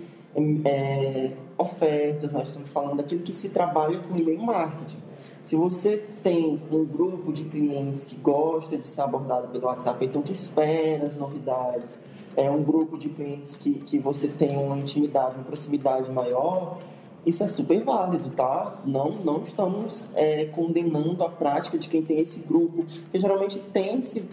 é, 0.66 1.32
ofertas, 1.58 2.32
nós 2.32 2.50
estamos 2.50 2.72
falando 2.72 2.98
daquilo 2.98 3.24
que 3.24 3.34
se 3.34 3.50
trabalha 3.50 3.98
com 4.00 4.16
e-mail 4.16 4.42
marketing. 4.42 5.00
Se 5.44 5.56
você 5.56 6.04
tem 6.22 6.62
um 6.72 6.86
grupo 6.86 7.32
de 7.32 7.46
clientes 7.46 8.04
que 8.06 8.18
gosta 8.18 8.78
de 8.78 8.86
ser 8.86 9.02
abordado 9.02 9.48
pelo 9.48 9.66
WhatsApp, 9.66 10.06
então 10.06 10.22
que 10.22 10.32
espera 10.32 11.08
as 11.08 11.16
novidades, 11.16 11.98
é 12.38 12.50
um 12.50 12.64
grupo 12.64 12.98
de 12.98 13.10
clientes 13.10 13.58
que, 13.58 13.80
que 13.80 14.00
você 14.00 14.28
tem 14.28 14.56
uma 14.56 14.78
intimidade, 14.78 15.36
uma 15.36 15.44
proximidade 15.44 16.10
maior, 16.12 16.78
isso 17.26 17.44
é 17.44 17.48
super 17.48 17.84
válido, 17.84 18.30
tá? 18.30 18.80
Não, 18.86 19.12
não 19.12 19.42
estamos 19.42 20.10
é, 20.16 20.46
condenando 20.46 21.22
a 21.24 21.30
prática 21.30 21.78
de 21.78 21.90
quem 21.90 22.02
tem 22.02 22.20
esse 22.20 22.40
grupo, 22.42 22.86
porque 22.86 23.20
geralmente 23.20 23.60
tem-se 23.74 24.24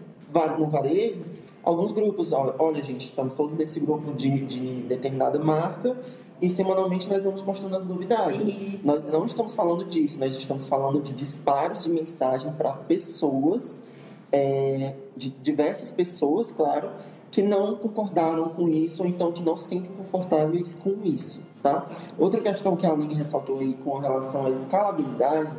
no 0.58 0.70
varejo 0.70 1.22
alguns 1.64 1.92
grupos. 1.92 2.32
Olha, 2.32 2.82
gente, 2.84 3.00
estamos 3.00 3.34
todos 3.34 3.56
nesse 3.56 3.80
grupo 3.80 4.12
de, 4.12 4.40
de 4.40 4.82
determinada 4.82 5.38
marca 5.38 5.96
e 6.40 6.50
semanalmente 6.50 7.08
nós 7.08 7.24
vamos 7.24 7.42
postando 7.42 7.76
as 7.76 7.86
novidades. 7.86 8.46
Isso. 8.46 8.86
Nós 8.86 9.10
não 9.10 9.24
estamos 9.24 9.54
falando 9.54 9.84
disso, 9.84 10.20
nós 10.20 10.36
estamos 10.36 10.68
falando 10.68 11.00
de 11.00 11.12
disparos 11.12 11.84
de 11.84 11.90
mensagem 11.90 12.52
para 12.52 12.74
pessoas, 12.74 13.82
é, 14.30 14.94
de 15.16 15.30
diversas 15.30 15.90
pessoas, 15.90 16.52
claro, 16.52 16.90
que 17.34 17.42
não 17.42 17.74
concordaram 17.74 18.48
com 18.50 18.68
isso 18.68 19.02
ou 19.02 19.08
então 19.08 19.32
que 19.32 19.42
não 19.42 19.56
se 19.56 19.64
sentem 19.64 19.92
confortáveis 19.92 20.72
com 20.72 20.94
isso, 21.02 21.42
tá? 21.60 21.88
Outra 22.16 22.40
questão 22.40 22.76
que 22.76 22.86
a 22.86 22.92
Aline 22.92 23.12
ressaltou 23.12 23.58
aí 23.58 23.74
com 23.74 23.98
relação 23.98 24.46
à 24.46 24.50
escalabilidade, 24.50 25.50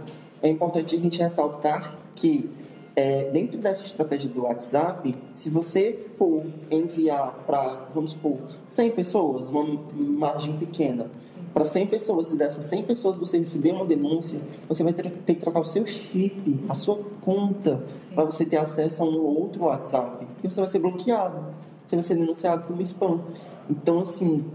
é 0.41 0.47
importante 0.47 0.95
a 0.95 0.99
gente 0.99 1.19
ressaltar 1.19 1.97
que 2.15 2.49
é, 2.95 3.29
dentro 3.29 3.59
dessa 3.59 3.83
estratégia 3.83 4.29
do 4.29 4.43
WhatsApp, 4.43 5.13
se 5.27 5.49
você 5.49 6.07
for 6.17 6.45
enviar 6.71 7.43
para, 7.45 7.89
vamos 7.93 8.11
supor, 8.11 8.37
100 8.65 8.91
pessoas, 8.91 9.49
uma 9.49 9.65
margem 9.93 10.55
pequena, 10.57 11.11
para 11.53 11.65
100 11.65 11.87
pessoas, 11.87 12.33
e 12.33 12.37
dessas 12.37 12.63
100 12.65 12.83
pessoas 12.83 13.17
você 13.17 13.37
receber 13.37 13.73
uma 13.73 13.83
denúncia, 13.83 14.39
você 14.69 14.81
vai 14.81 14.93
ter, 14.93 15.11
ter 15.11 15.33
que 15.33 15.41
trocar 15.41 15.59
o 15.59 15.65
seu 15.65 15.85
chip, 15.85 16.63
a 16.69 16.73
sua 16.73 16.99
conta, 17.19 17.83
para 18.13 18.23
você 18.23 18.45
ter 18.45 18.57
acesso 18.57 19.03
a 19.03 19.05
um 19.05 19.21
outro 19.21 19.65
WhatsApp. 19.65 20.25
E 20.41 20.49
você 20.49 20.61
vai 20.61 20.69
ser 20.69 20.79
bloqueado, 20.79 21.53
você 21.85 21.95
vai 21.95 22.03
ser 22.03 22.15
denunciado 22.15 22.65
como 22.67 22.81
spam. 22.81 23.21
Então, 23.69 23.99
assim, 23.99 24.45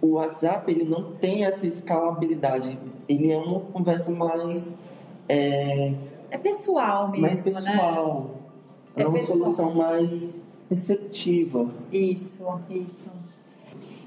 o 0.00 0.14
WhatsApp 0.14 0.70
ele 0.70 0.84
não 0.84 1.12
tem 1.12 1.44
essa 1.44 1.66
escalabilidade, 1.66 2.78
ele 3.08 3.30
é 3.30 3.38
uma 3.38 3.60
conversa 3.60 4.10
mais. 4.10 4.76
É, 5.28 5.94
é 6.30 6.38
pessoal 6.38 7.08
mesmo, 7.08 7.22
mais 7.22 7.38
né? 7.38 7.44
pessoal. 7.44 8.22
Né? 8.22 8.30
É, 8.96 9.02
é 9.02 9.06
uma 9.06 9.18
pessoal. 9.18 9.38
solução 9.38 9.74
mais 9.74 10.42
receptiva. 10.68 11.70
Isso, 11.92 12.42
isso. 12.68 13.10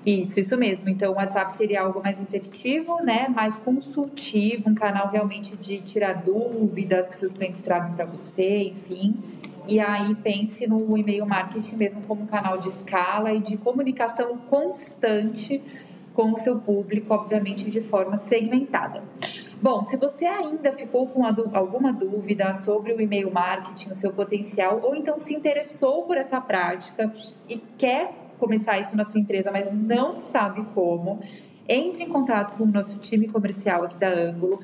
Isso, 0.05 0.39
isso 0.39 0.55
mesmo. 0.55 0.88
Então, 0.88 1.13
o 1.13 1.15
WhatsApp 1.15 1.53
seria 1.53 1.82
algo 1.82 1.99
mais 2.03 2.19
receptivo, 2.19 3.01
né? 3.01 3.28
Mais 3.28 3.57
consultivo, 3.57 4.69
um 4.69 4.76
canal 4.76 5.09
realmente 5.09 5.55
de 5.55 5.80
tirar 5.82 6.23
dúvidas 6.23 7.09
que 7.09 7.15
seus 7.15 7.34
clientes 7.34 7.61
tragam 7.63 7.93
para 7.93 8.05
você, 8.05 8.65
enfim. 8.65 9.15
E 9.68 9.80
aí 9.80 10.13
pense 10.16 10.68
no 10.68 10.97
e-mail 10.97 11.26
marketing 11.26 11.76
mesmo 11.76 12.01
como 12.01 12.24
um 12.24 12.28
canal 12.28 12.57
de 12.57 12.70
escala 12.70 13.34
e 13.34 13.39
de 13.39 13.57
comunicação 13.57 14.38
constante 14.49 15.61
com 16.13 16.32
o 16.32 16.38
seu 16.38 16.59
público, 16.59 17.13
obviamente 17.13 17.70
de 17.70 17.82
forma 17.82 18.18
segmentada. 18.18 19.03
Bom, 19.61 19.84
se 19.84 19.97
você 19.97 20.26
ainda 20.26 20.72
ficou 20.74 21.07
com 21.07 21.26
alguma 21.26 21.91
dúvida 21.91 22.53
sobre 22.53 22.93
o 22.93 23.01
e-mail 23.01 23.32
marketing, 23.32 23.89
o 23.89 23.95
seu 23.95 24.13
potencial, 24.13 24.80
ou 24.84 24.95
então 24.95 25.18
se 25.18 25.34
interessou 25.34 26.03
por 26.03 26.18
essa 26.18 26.39
prática 26.39 27.11
e 27.49 27.57
quer 27.78 28.13
começar 28.38 28.80
isso 28.80 28.95
na 28.95 29.03
sua 29.03 29.20
empresa, 29.20 29.51
mas 29.51 29.72
não 29.74 30.16
sabe 30.16 30.63
como, 30.74 31.20
entre 31.68 32.03
em 32.03 32.09
contato 32.09 32.55
com 32.57 32.63
o 32.63 32.68
nosso 32.68 32.97
time 32.99 33.28
comercial 33.28 33.86
aqui 33.86 33.97
da 33.97 34.09
Ângulo. 34.09 34.59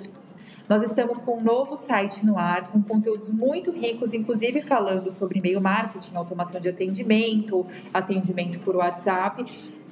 Nós 0.71 0.83
estamos 0.83 1.19
com 1.19 1.37
um 1.37 1.41
novo 1.41 1.75
site 1.75 2.25
no 2.25 2.39
ar, 2.39 2.71
com 2.71 2.81
conteúdos 2.81 3.29
muito 3.29 3.71
ricos, 3.71 4.13
inclusive 4.13 4.61
falando 4.61 5.11
sobre 5.11 5.39
e-mail 5.39 5.59
marketing, 5.59 6.15
automação 6.15 6.61
de 6.61 6.69
atendimento, 6.69 7.67
atendimento 7.93 8.57
por 8.59 8.77
WhatsApp 8.77 9.43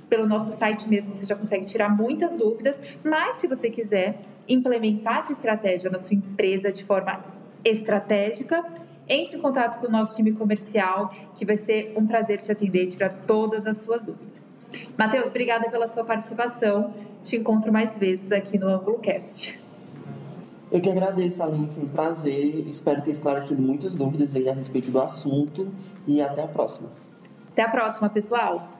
pelo 0.10 0.26
nosso 0.26 0.54
site 0.54 0.88
mesmo 0.88 1.14
você 1.14 1.26
já 1.26 1.36
consegue 1.36 1.66
tirar 1.66 1.90
muitas 1.90 2.38
dúvidas, 2.38 2.80
mas 3.04 3.36
se 3.36 3.46
você 3.46 3.70
quiser 3.70 4.22
implementar 4.48 5.18
essa 5.18 5.34
estratégia 5.34 5.90
na 5.90 6.00
sua 6.00 6.16
empresa 6.16 6.72
de 6.72 6.86
forma 6.86 7.26
estratégica, 7.66 8.64
entre 9.06 9.36
em 9.36 9.42
contato 9.42 9.82
com 9.82 9.88
o 9.88 9.92
nosso 9.92 10.16
time 10.16 10.32
comercial, 10.32 11.14
que 11.36 11.44
vai 11.44 11.58
ser 11.58 11.94
um 11.98 12.08
prazer 12.08 12.40
te 12.40 12.54
atender 12.54 12.84
e 12.86 12.88
tirar 12.88 13.10
todas 13.28 13.68
as 13.68 13.80
suas 13.80 14.06
dúvidas. 14.06 14.50
Matheus, 14.98 15.28
obrigada 15.28 15.70
pela 15.70 15.90
sua 15.90 16.06
participação. 16.06 16.94
Te 17.22 17.36
encontro 17.36 17.70
mais 17.70 17.98
vezes 17.98 18.32
aqui 18.32 18.58
no 18.58 18.70
AnguloCast. 18.70 19.59
Eu 20.72 20.80
que 20.80 20.90
agradeço, 20.90 21.42
Aline, 21.42 21.68
foi 21.70 21.84
um 21.84 21.90
prazer. 21.90 22.68
Espero 22.68 23.02
ter 23.02 23.12
esclarecido 23.12 23.62
muitas 23.62 23.96
dúvidas 23.96 24.36
aí 24.36 24.48
a 24.48 24.54
respeito 24.54 24.92
do 24.92 25.00
assunto 25.00 25.68
e 26.06 26.22
até 26.22 26.44
a 26.44 26.48
próxima. 26.48 26.90
Até 27.52 27.64
a 27.64 27.70
próxima, 27.70 28.10
pessoal! 28.10 28.79